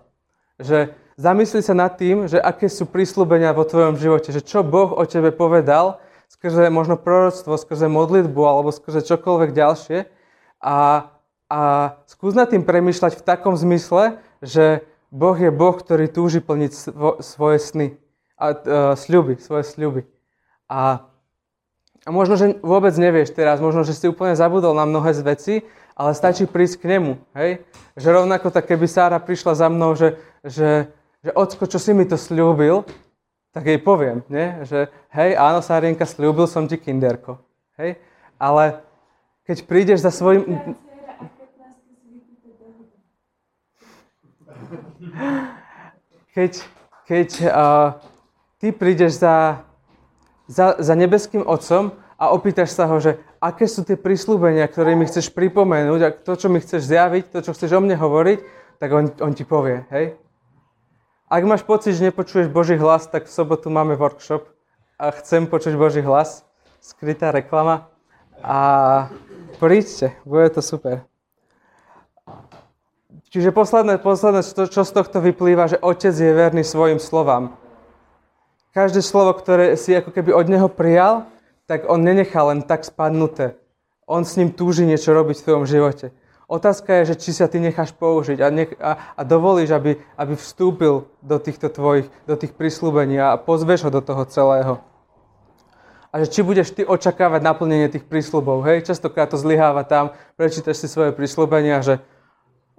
Že 0.61 0.93
zamysli 1.17 1.65
sa 1.65 1.73
nad 1.73 1.97
tým, 1.97 2.29
že 2.29 2.37
aké 2.37 2.69
sú 2.69 2.85
prísľubenia 2.85 3.49
vo 3.51 3.65
tvojom 3.65 3.97
živote, 3.97 4.29
že 4.29 4.45
čo 4.45 4.61
Boh 4.61 4.93
o 4.93 5.03
tebe 5.09 5.33
povedal, 5.33 5.97
skrze 6.27 6.69
možno 6.69 6.99
proroctvo, 6.99 7.55
skrze 7.55 7.87
modlitbu 7.91 8.41
alebo 8.43 8.69
skrze 8.75 9.03
čokoľvek 9.03 9.49
ďalšie. 9.51 10.07
A 10.63 11.07
a 11.47 11.59
skús 12.11 12.35
nad 12.35 12.51
tým 12.51 12.67
premýšľať 12.67 13.23
v 13.23 13.25
takom 13.25 13.55
zmysle, 13.55 14.19
že 14.43 14.83
Boh 15.07 15.35
je 15.39 15.47
Boh, 15.47 15.71
ktorý 15.71 16.11
túži 16.11 16.43
plniť 16.43 16.71
svo, 16.75 17.23
svoje 17.23 17.63
sny 17.63 17.87
a 18.35 18.45
uh, 18.51 18.57
sľuby, 18.99 19.39
svoje 19.39 19.63
sľuby. 19.63 20.03
A, 20.67 21.07
a 22.03 22.09
možno, 22.11 22.35
že 22.35 22.59
vôbec 22.59 22.91
nevieš 22.99 23.31
teraz, 23.31 23.63
možno, 23.63 23.87
že 23.87 23.95
si 23.95 24.11
úplne 24.11 24.35
zabudol 24.35 24.75
na 24.75 24.83
mnohé 24.83 25.15
z 25.15 25.21
veci, 25.23 25.55
ale 25.95 26.11
stačí 26.11 26.43
prísť 26.43 26.83
k 26.83 26.99
nemu, 26.99 27.15
hej? 27.33 27.63
Že 27.95 28.07
rovnako 28.21 28.51
tak, 28.51 28.67
keby 28.67 28.85
Sára 28.85 29.17
prišla 29.17 29.55
za 29.55 29.67
mnou, 29.71 29.95
že, 29.95 30.19
že, 30.43 30.91
že 31.23 31.31
ocko, 31.31 31.63
čo 31.65 31.79
si 31.79 31.95
mi 31.95 32.03
to 32.03 32.19
slúbil, 32.19 32.83
tak 33.51 33.65
jej 33.65 33.79
poviem, 33.81 34.21
nie? 34.29 34.63
že 34.67 34.91
hej, 35.15 35.33
áno, 35.33 35.63
Sárienka, 35.63 36.05
slúbil 36.05 36.45
som 36.45 36.69
ti 36.69 36.77
kinderko, 36.77 37.41
hej? 37.79 37.97
Ale 38.37 38.85
keď 39.47 39.57
prídeš 39.65 39.99
za 40.03 40.11
svojim... 40.11 40.45
Keď, 46.37 46.51
keď 47.09 47.29
uh, 47.49 47.97
ty 48.61 48.69
prídeš 48.69 49.17
za, 49.17 49.65
za, 50.45 50.77
za 50.77 50.93
nebeským 50.93 51.41
Otcom 51.41 51.97
a 52.13 52.29
opýtaš 52.29 52.77
sa 52.77 52.85
ho, 52.85 53.01
že 53.01 53.17
aké 53.41 53.65
sú 53.65 53.81
tie 53.81 53.97
prísľubenia, 53.97 54.69
ktoré 54.69 54.93
mi 54.93 55.09
chceš 55.09 55.33
pripomenúť 55.33 55.99
a 56.05 56.13
to, 56.13 56.33
čo 56.37 56.45
mi 56.51 56.61
chceš 56.61 56.85
zjaviť, 56.93 57.33
to, 57.33 57.39
čo 57.41 57.57
chceš 57.57 57.73
o 57.73 57.81
mne 57.81 57.97
hovoriť, 57.97 58.39
tak 58.77 58.89
on, 58.93 59.09
on 59.17 59.33
ti 59.33 59.45
povie, 59.45 59.81
hej? 59.89 60.13
Ak 61.27 61.43
máš 61.43 61.59
pocit, 61.67 61.91
že 61.91 62.07
nepočuješ 62.07 62.47
Boží 62.47 62.79
hlas, 62.79 63.03
tak 63.11 63.27
v 63.27 63.35
sobotu 63.35 63.67
máme 63.67 63.99
workshop 63.99 64.47
a 64.95 65.11
chcem 65.11 65.43
počuť 65.43 65.75
Boží 65.75 65.99
hlas, 65.99 66.47
skrytá 66.79 67.35
reklama 67.35 67.91
a 68.39 68.59
príďte, 69.59 70.15
bude 70.23 70.47
to 70.55 70.63
super. 70.63 71.03
Čiže 73.27 73.51
posledné, 73.51 73.99
posledné 73.99 74.39
čo 74.71 74.87
z 74.87 74.91
tohto 74.95 75.19
vyplýva, 75.19 75.67
že 75.67 75.83
otec 75.83 76.15
je 76.15 76.31
verný 76.31 76.63
svojim 76.63 76.95
slovám. 76.95 77.59
Každé 78.71 79.03
slovo, 79.03 79.35
ktoré 79.35 79.75
si 79.75 79.99
ako 79.99 80.15
keby 80.15 80.31
od 80.31 80.47
neho 80.47 80.71
prijal, 80.71 81.27
tak 81.67 81.91
on 81.91 82.07
nenechá 82.07 82.39
len 82.47 82.63
tak 82.63 82.87
spadnuté. 82.87 83.59
on 84.07 84.23
s 84.23 84.39
ním 84.39 84.55
túži 84.55 84.87
niečo 84.87 85.11
robiť 85.11 85.43
v 85.43 85.43
tvojom 85.43 85.65
živote. 85.67 86.15
Otázka 86.47 87.03
je, 87.03 87.11
že 87.11 87.15
či 87.27 87.31
sa 87.35 87.51
ty 87.51 87.59
necháš 87.59 87.91
použiť 87.91 88.39
a, 88.39 88.47
nech, 88.47 88.71
a, 88.79 89.19
a 89.19 89.21
dovolíš, 89.27 89.75
aby, 89.75 89.99
aby 90.15 90.33
vstúpil 90.39 91.03
do 91.19 91.37
týchto 91.43 91.67
tvojich, 91.67 92.07
do 92.23 92.39
tých 92.39 92.55
prísľubení 92.55 93.19
a 93.19 93.35
pozveš 93.35 93.83
ho 93.83 93.91
do 93.91 93.99
toho 93.99 94.23
celého. 94.31 94.79
A 96.07 96.23
že 96.23 96.31
či 96.31 96.47
budeš 96.47 96.71
ty 96.71 96.87
očakávať 96.87 97.43
naplnenie 97.43 97.91
tých 97.91 98.07
prísľubov, 98.07 98.63
hej? 98.63 98.87
Častokrát 98.87 99.27
to 99.27 99.35
zlyháva 99.35 99.83
tam, 99.83 100.15
prečítaš 100.39 100.79
si 100.79 100.87
svoje 100.87 101.11
prísľubenia, 101.11 101.83
že 101.83 101.99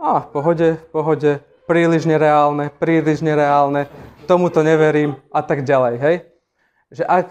a, 0.00 0.24
pohode, 0.24 0.80
pohode, 0.88 1.44
príliš 1.68 2.08
nereálne, 2.08 2.72
príliš 2.72 3.20
nereálne, 3.20 3.84
tomuto 4.24 4.64
neverím 4.64 5.20
a 5.28 5.44
tak 5.44 5.68
ďalej, 5.68 5.94
hej? 6.00 6.16
Že 6.88 7.04
ak, 7.04 7.28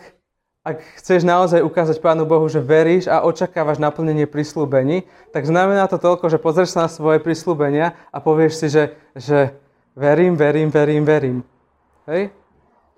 ak 0.68 0.84
chceš 1.00 1.24
naozaj 1.24 1.64
ukázať 1.64 2.04
Pánu 2.04 2.28
Bohu, 2.28 2.44
že 2.52 2.60
veríš 2.60 3.08
a 3.08 3.24
očakávaš 3.24 3.80
naplnenie 3.80 4.28
prislúbení, 4.28 5.08
tak 5.32 5.48
znamená 5.48 5.88
to 5.88 5.96
toľko, 5.96 6.28
že 6.28 6.44
pozrieš 6.44 6.76
sa 6.76 6.86
na 6.86 6.90
svoje 6.92 7.24
prislúbenia 7.24 7.96
a 8.12 8.20
povieš 8.20 8.54
si, 8.60 8.68
že, 8.68 8.84
že 9.16 9.56
verím, 9.96 10.36
verím, 10.36 10.68
verím, 10.68 11.08
verím. 11.08 11.38
Hej? 12.04 12.36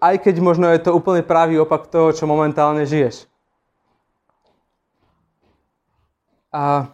Aj 0.02 0.16
keď 0.18 0.42
možno 0.42 0.66
je 0.74 0.82
to 0.82 0.98
úplne 0.98 1.22
pravý 1.22 1.62
opak 1.62 1.86
toho, 1.94 2.10
čo 2.10 2.26
momentálne 2.26 2.90
žiješ. 2.90 3.30
A, 6.50 6.90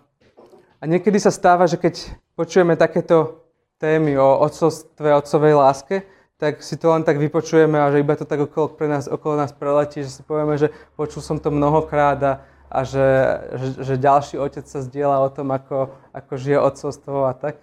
a 0.79 0.83
niekedy 0.83 1.15
sa 1.23 1.31
stáva, 1.31 1.71
že 1.71 1.79
keď 1.79 2.11
počujeme 2.35 2.75
takéto 2.75 3.47
témy 3.79 4.19
o 4.19 4.43
otcovstve, 4.43 5.07
otcovej 5.07 5.53
láske, 5.55 5.95
tak 6.35 6.59
si 6.63 6.75
to 6.75 6.91
len 6.91 7.03
tak 7.07 7.15
vypočujeme 7.15 7.79
a 7.79 7.91
že 7.91 8.03
iba 8.03 8.15
to 8.19 8.27
tak 8.27 8.43
okolo, 8.43 8.75
pre 8.75 8.91
nás, 8.91 9.07
okolo 9.07 9.39
nás 9.39 9.55
preletí, 9.55 10.03
že 10.03 10.19
si 10.19 10.21
povieme, 10.23 10.59
že 10.59 10.67
počul 10.99 11.23
som 11.23 11.39
to 11.39 11.47
mnohokrát 11.47 12.19
a, 12.23 12.33
a 12.67 12.79
že, 12.83 13.07
že, 13.55 13.67
že 13.87 14.03
ďalší 14.03 14.35
otec 14.35 14.67
sa 14.67 14.83
zdieľa 14.83 15.17
o 15.23 15.29
tom, 15.31 15.47
ako, 15.55 15.95
ako 16.11 16.33
žije 16.35 16.59
otcovstvo 16.59 17.31
a 17.31 17.33
tak. 17.33 17.55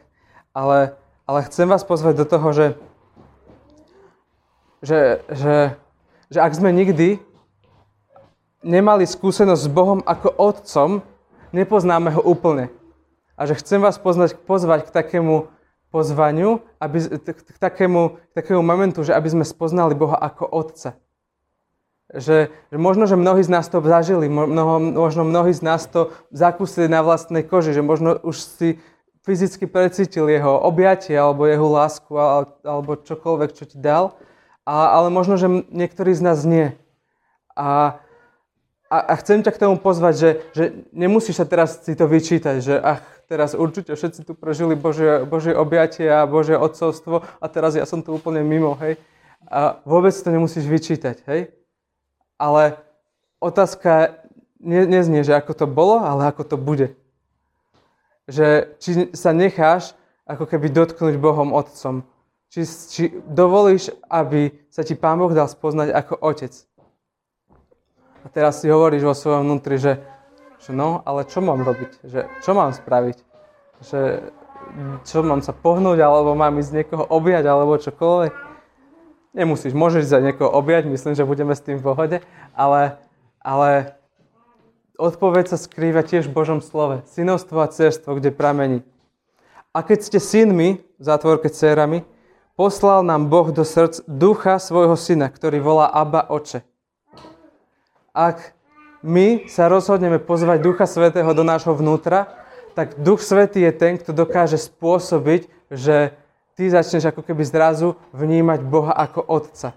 Ale, 0.56 0.96
ale 1.28 1.44
chcem 1.52 1.68
vás 1.68 1.84
pozvať 1.84 2.16
do 2.16 2.24
toho, 2.24 2.48
že, 2.56 2.66
že, 4.80 5.20
že, 5.28 5.76
že 6.32 6.38
ak 6.40 6.52
sme 6.56 6.72
nikdy 6.72 7.20
nemali 8.64 9.04
skúsenosť 9.04 9.62
s 9.68 9.68
Bohom 9.68 10.00
ako 10.08 10.32
otcom, 10.32 10.90
nepoznáme 11.52 12.08
ho 12.16 12.24
úplne. 12.24 12.72
A 13.36 13.44
že 13.44 13.58
chcem 13.60 13.84
vás 13.84 14.00
poznať, 14.00 14.38
pozvať 14.48 14.88
k 14.88 14.94
takému 14.96 15.52
pozvaniu, 15.92 16.64
aby, 16.80 17.20
k, 17.20 17.58
takému, 17.60 18.16
k 18.16 18.32
takému 18.32 18.64
momentu, 18.64 19.04
že 19.04 19.12
aby 19.12 19.28
sme 19.28 19.44
spoznali 19.44 19.92
Boha 19.92 20.16
ako 20.16 20.48
Otca. 20.48 20.96
Že, 22.12 22.48
že 22.48 22.76
možno, 22.76 23.04
že 23.04 23.16
mnohí 23.16 23.44
z 23.44 23.52
nás 23.52 23.68
to 23.68 23.84
zažili, 23.84 24.28
mnoho, 24.28 24.80
možno 24.80 25.24
mnohí 25.24 25.52
z 25.52 25.64
nás 25.64 25.84
to 25.88 26.12
zakúsili 26.32 26.88
na 26.88 27.04
vlastnej 27.04 27.44
koži, 27.44 27.76
že 27.76 27.84
možno 27.84 28.16
už 28.20 28.36
si 28.36 28.68
fyzicky 29.22 29.70
precítil 29.70 30.28
jeho 30.28 30.60
objatie 30.60 31.14
alebo 31.14 31.46
jeho 31.48 31.68
lásku 31.68 32.12
alebo 32.64 33.00
čokoľvek, 33.00 33.50
čo 33.52 33.64
ti 33.64 33.78
dal, 33.80 34.16
a, 34.62 34.94
ale 34.98 35.10
možno, 35.10 35.34
že 35.38 35.50
niektorí 35.74 36.14
z 36.14 36.22
nás 36.22 36.38
nie. 36.46 36.74
A, 37.56 37.98
a, 38.92 38.96
a 39.08 39.12
chcem 39.16 39.40
ťa 39.40 39.56
k 39.56 39.62
tomu 39.64 39.80
pozvať, 39.80 40.14
že, 40.20 40.30
že 40.52 40.64
nemusíš 40.92 41.40
sa 41.40 41.48
teraz 41.48 41.80
si 41.80 41.96
to 41.96 42.04
vyčítať, 42.04 42.60
že 42.60 42.76
ach, 42.76 43.00
teraz 43.24 43.56
určite 43.56 43.96
všetci 43.96 44.28
tu 44.28 44.36
prežili 44.36 44.76
Božie, 44.76 45.24
Božie 45.24 45.56
objatie 45.56 46.04
a 46.04 46.28
Božie 46.28 46.60
odcovstvo 46.60 47.24
a 47.24 47.44
teraz 47.48 47.72
ja 47.72 47.88
som 47.88 48.04
tu 48.04 48.12
úplne 48.12 48.44
mimo, 48.44 48.76
hej. 48.84 49.00
A 49.48 49.80
vôbec 49.88 50.12
to 50.12 50.28
nemusíš 50.28 50.68
vyčítať, 50.68 51.24
hej. 51.24 51.48
Ale 52.36 52.76
otázka 53.40 54.20
ne, 54.60 54.84
neznie, 54.84 55.24
že 55.24 55.40
ako 55.40 55.52
to 55.56 55.66
bolo, 55.66 55.96
ale 56.04 56.28
ako 56.28 56.44
to 56.44 56.56
bude. 56.60 56.92
Že 58.28 58.76
či 58.76 58.90
sa 59.16 59.32
necháš 59.32 59.96
ako 60.28 60.44
keby 60.44 60.68
dotknúť 60.68 61.16
Bohom 61.16 61.56
Otcom. 61.56 62.04
Či, 62.52 62.60
či 62.68 63.02
dovolíš, 63.24 63.88
aby 64.12 64.52
sa 64.68 64.84
ti 64.84 64.92
Pán 64.92 65.16
Boh 65.16 65.32
dal 65.32 65.48
spoznať 65.48 65.88
ako 65.96 66.20
Otec. 66.20 66.52
A 68.22 68.26
teraz 68.30 68.62
si 68.62 68.70
hovoríš 68.70 69.02
vo 69.02 69.14
svojom 69.14 69.46
vnútri, 69.46 69.76
že 69.76 70.00
že 70.62 70.70
no, 70.70 71.02
ale 71.02 71.26
čo 71.26 71.42
mám 71.42 71.66
robiť? 71.66 72.06
Že, 72.06 72.20
čo 72.38 72.50
mám 72.54 72.70
spraviť? 72.70 73.18
Že, 73.82 74.00
čo 75.02 75.18
mám 75.26 75.42
sa 75.42 75.50
pohnúť, 75.50 75.98
alebo 75.98 76.38
mám 76.38 76.54
ísť 76.62 76.72
niekoho 76.82 77.02
objať, 77.10 77.50
alebo 77.50 77.82
čokoľvek? 77.82 78.34
Nemusíš, 79.34 79.74
môžeš 79.74 80.06
za 80.06 80.22
niekoho 80.22 80.54
objať, 80.54 80.86
myslím, 80.86 81.18
že 81.18 81.26
budeme 81.26 81.50
s 81.58 81.66
tým 81.66 81.82
v 81.82 81.86
pohode, 81.90 82.16
ale, 82.54 83.02
ale 83.42 83.98
odpoveď 85.02 85.50
sa 85.50 85.58
skrýva 85.58 86.06
tiež 86.06 86.30
v 86.30 86.36
Božom 86.36 86.62
slove. 86.62 87.02
Synovstvo 87.10 87.58
a 87.58 87.66
cerstvo, 87.66 88.22
kde 88.22 88.30
pramení. 88.30 88.86
A 89.74 89.82
keď 89.82 89.98
ste 90.06 90.18
synmi, 90.22 90.78
v 90.78 91.02
zátvorke 91.02 91.50
dcerami, 91.50 92.06
poslal 92.54 93.02
nám 93.02 93.26
Boh 93.26 93.50
do 93.50 93.66
srdc 93.66 94.06
ducha 94.06 94.62
svojho 94.62 94.94
syna, 94.94 95.26
ktorý 95.26 95.58
volá 95.58 95.90
Abba 95.90 96.22
Oče. 96.30 96.62
Ak 98.12 98.52
my 99.00 99.48
sa 99.48 99.72
rozhodneme 99.72 100.20
pozvať 100.20 100.60
Ducha 100.60 100.84
Svetého 100.84 101.32
do 101.32 101.42
nášho 101.42 101.72
vnútra, 101.72 102.28
tak 102.76 103.00
Duch 103.00 103.24
Svetý 103.24 103.64
je 103.64 103.72
ten, 103.72 103.96
kto 103.96 104.12
dokáže 104.12 104.60
spôsobiť, 104.60 105.48
že 105.72 106.12
ty 106.52 106.68
začneš 106.68 107.08
ako 107.08 107.24
keby 107.24 107.42
zrazu 107.48 107.96
vnímať 108.12 108.60
Boha 108.68 108.92
ako 108.92 109.24
Otca. 109.24 109.72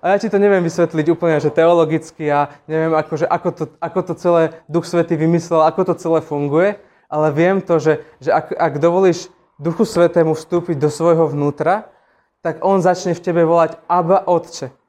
A 0.00 0.16
ja 0.16 0.16
ti 0.18 0.32
to 0.32 0.42
neviem 0.42 0.64
vysvetliť 0.64 1.06
úplne, 1.12 1.38
že 1.38 1.52
teologicky 1.52 2.24
a 2.32 2.50
neviem, 2.64 2.96
akože, 2.98 3.28
ako, 3.28 3.48
to, 3.52 3.64
ako 3.78 4.00
to 4.10 4.12
celé 4.16 4.42
Duch 4.66 4.88
Svetý 4.88 5.14
vymyslel, 5.14 5.62
ako 5.62 5.92
to 5.92 5.94
celé 5.94 6.18
funguje, 6.24 6.82
ale 7.06 7.26
viem 7.30 7.62
to, 7.62 7.76
že, 7.78 8.02
že 8.18 8.34
ak, 8.34 8.58
ak 8.58 8.74
dovolíš 8.82 9.28
Duchu 9.60 9.84
Svetému 9.84 10.32
vstúpiť 10.32 10.80
do 10.80 10.88
svojho 10.88 11.28
vnútra, 11.28 11.92
tak 12.40 12.64
On 12.64 12.80
začne 12.80 13.12
v 13.12 13.20
tebe 13.20 13.44
volať 13.44 13.76
Abba 13.86 14.24
Otče. 14.24 14.79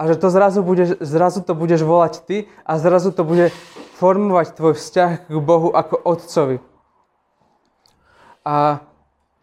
A 0.00 0.08
že 0.08 0.16
to 0.16 0.32
zrazu, 0.32 0.64
budeš, 0.64 0.96
zrazu 1.04 1.44
to 1.44 1.52
budeš 1.52 1.84
volať 1.84 2.24
ty 2.24 2.36
a 2.64 2.80
zrazu 2.80 3.12
to 3.12 3.20
bude 3.20 3.52
formovať 4.00 4.56
tvoj 4.56 4.72
vzťah 4.80 5.28
k 5.28 5.34
Bohu 5.36 5.76
ako 5.76 6.00
Otcovi. 6.00 6.56
A 8.40 8.80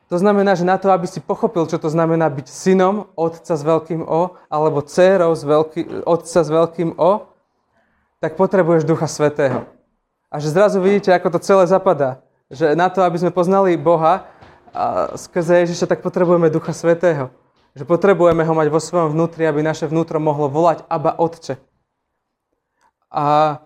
to 0.10 0.18
znamená, 0.18 0.58
že 0.58 0.66
na 0.66 0.82
to, 0.82 0.90
aby 0.90 1.06
si 1.06 1.22
pochopil, 1.22 1.70
čo 1.70 1.78
to 1.78 1.94
znamená 1.94 2.26
byť 2.34 2.50
synom 2.50 3.06
Otca 3.14 3.54
s 3.54 3.62
veľkým 3.62 4.02
O, 4.02 4.34
alebo 4.50 4.82
dcérou 4.82 5.38
z 5.38 5.46
veľký, 5.46 5.82
Otca 6.10 6.42
s 6.42 6.50
veľkým 6.50 6.98
O, 6.98 7.30
tak 8.18 8.34
potrebuješ 8.34 8.90
Ducha 8.90 9.06
Svetého. 9.06 9.70
A 10.34 10.42
že 10.42 10.50
zrazu 10.50 10.82
vidíte, 10.82 11.14
ako 11.14 11.38
to 11.38 11.40
celé 11.46 11.70
zapadá. 11.70 12.26
Že 12.50 12.74
na 12.74 12.90
to, 12.90 13.06
aby 13.06 13.22
sme 13.22 13.30
poznali 13.30 13.78
Boha 13.78 14.26
a 14.74 15.14
skrze 15.22 15.70
Ježiša, 15.70 15.86
tak 15.86 16.02
potrebujeme 16.02 16.50
Ducha 16.50 16.74
Svetého. 16.74 17.30
Že 17.78 17.86
potrebujeme 17.86 18.42
ho 18.42 18.54
mať 18.58 18.74
vo 18.74 18.82
svojom 18.82 19.14
vnútri, 19.14 19.46
aby 19.46 19.62
naše 19.62 19.86
vnútro 19.86 20.18
mohlo 20.18 20.50
volať 20.50 20.82
Aba 20.90 21.14
Otče. 21.14 21.62
A 23.14 23.62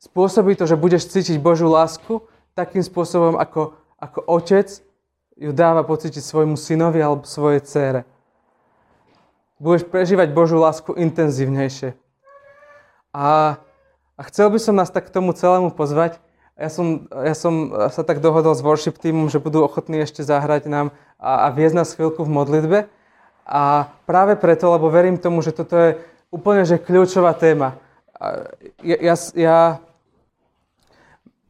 spôsobí 0.00 0.56
to, 0.56 0.64
že 0.64 0.80
budeš 0.80 1.12
cítiť 1.12 1.36
Božú 1.36 1.68
lásku 1.68 2.24
takým 2.56 2.80
spôsobom, 2.80 3.36
ako, 3.36 3.76
ako 4.00 4.24
otec 4.24 4.72
ju 5.36 5.50
dáva 5.52 5.84
pocítiť 5.84 6.24
svojmu 6.24 6.56
synovi 6.56 7.04
alebo 7.04 7.28
svojej 7.28 7.60
dcére. 7.60 8.00
Budeš 9.60 9.84
prežívať 9.84 10.32
Božú 10.32 10.56
lásku 10.56 10.96
intenzívnejšie. 10.96 11.92
A, 13.14 13.60
a 14.16 14.22
chcel 14.32 14.48
by 14.48 14.58
som 14.58 14.74
nás 14.74 14.88
tak 14.90 15.10
k 15.10 15.14
tomu 15.14 15.36
celému 15.36 15.70
pozvať. 15.76 16.18
Ja 16.54 16.70
som, 16.70 17.10
ja 17.10 17.34
som 17.34 17.74
sa 17.90 18.06
tak 18.06 18.22
dohodol 18.22 18.54
s 18.54 18.62
worship 18.62 18.94
týmom, 19.02 19.26
že 19.26 19.42
budú 19.42 19.66
ochotní 19.66 19.98
ešte 20.06 20.22
zahrať 20.22 20.70
nám 20.70 20.94
a, 21.18 21.46
a 21.46 21.54
viesť 21.54 21.74
nás 21.74 21.94
chvíľku 21.98 22.22
v 22.22 22.30
modlitbe. 22.30 22.78
A 23.42 23.90
práve 24.06 24.38
preto, 24.38 24.70
lebo 24.70 24.86
verím 24.86 25.18
tomu, 25.18 25.42
že 25.42 25.50
toto 25.50 25.74
je 25.74 25.98
úplne 26.30 26.62
že 26.62 26.78
kľúčová 26.78 27.34
téma. 27.34 27.74
Ja, 28.86 28.96
ja, 29.02 29.14
ja 29.34 29.58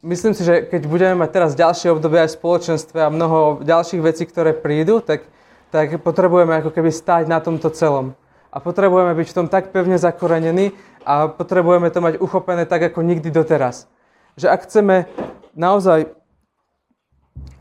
myslím 0.00 0.32
si, 0.32 0.42
že 0.44 0.64
keď 0.72 0.88
budeme 0.88 1.20
mať 1.20 1.30
teraz 1.36 1.52
ďalšie 1.52 1.92
obdobie 1.92 2.24
aj 2.24 2.32
v 2.32 2.38
spoločenstve 2.40 2.98
a 3.04 3.12
mnoho 3.12 3.60
ďalších 3.60 4.00
vecí, 4.00 4.24
ktoré 4.24 4.56
prídu, 4.56 5.04
tak, 5.04 5.28
tak 5.68 6.00
potrebujeme 6.00 6.64
ako 6.64 6.72
keby 6.72 6.88
stáť 6.88 7.28
na 7.28 7.44
tomto 7.44 7.68
celom. 7.76 8.16
A 8.48 8.56
potrebujeme 8.56 9.12
byť 9.12 9.28
v 9.28 9.36
tom 9.36 9.46
tak 9.52 9.68
pevne 9.68 10.00
zakorenení 10.00 10.72
a 11.04 11.28
potrebujeme 11.28 11.92
to 11.92 12.00
mať 12.00 12.14
uchopené 12.24 12.64
tak, 12.64 12.88
ako 12.88 13.04
nikdy 13.04 13.28
doteraz. 13.28 13.84
Že 14.34 14.46
ak 14.50 14.60
chceme 14.66 14.96
naozaj, 15.54 16.10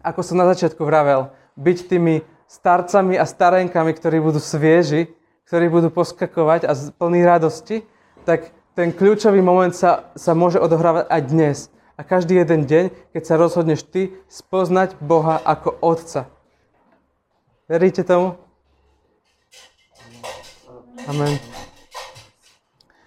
ako 0.01 0.21
som 0.25 0.41
na 0.41 0.49
začiatku 0.49 0.81
vravel, 0.81 1.29
byť 1.53 1.77
tými 1.85 2.25
starcami 2.49 3.17
a 3.17 3.25
starenkami, 3.25 3.93
ktorí 3.93 4.21
budú 4.21 4.41
svieži, 4.41 5.09
ktorí 5.49 5.69
budú 5.69 5.93
poskakovať 5.93 6.65
a 6.65 6.73
plní 6.73 7.21
radosti, 7.25 7.85
tak 8.25 8.53
ten 8.73 8.89
kľúčový 8.89 9.41
moment 9.41 9.73
sa, 9.73 10.09
sa 10.17 10.33
môže 10.33 10.57
odohrávať 10.57 11.05
aj 11.09 11.21
dnes. 11.29 11.57
A 11.93 12.01
každý 12.01 12.41
jeden 12.41 12.65
deň, 12.65 12.89
keď 13.13 13.21
sa 13.21 13.37
rozhodneš 13.37 13.85
ty 13.85 14.17
spoznať 14.25 14.97
Boha 14.97 15.37
ako 15.45 15.77
Otca. 15.77 16.25
Veríte 17.69 18.01
tomu? 18.01 18.33
Amen. 21.05 21.37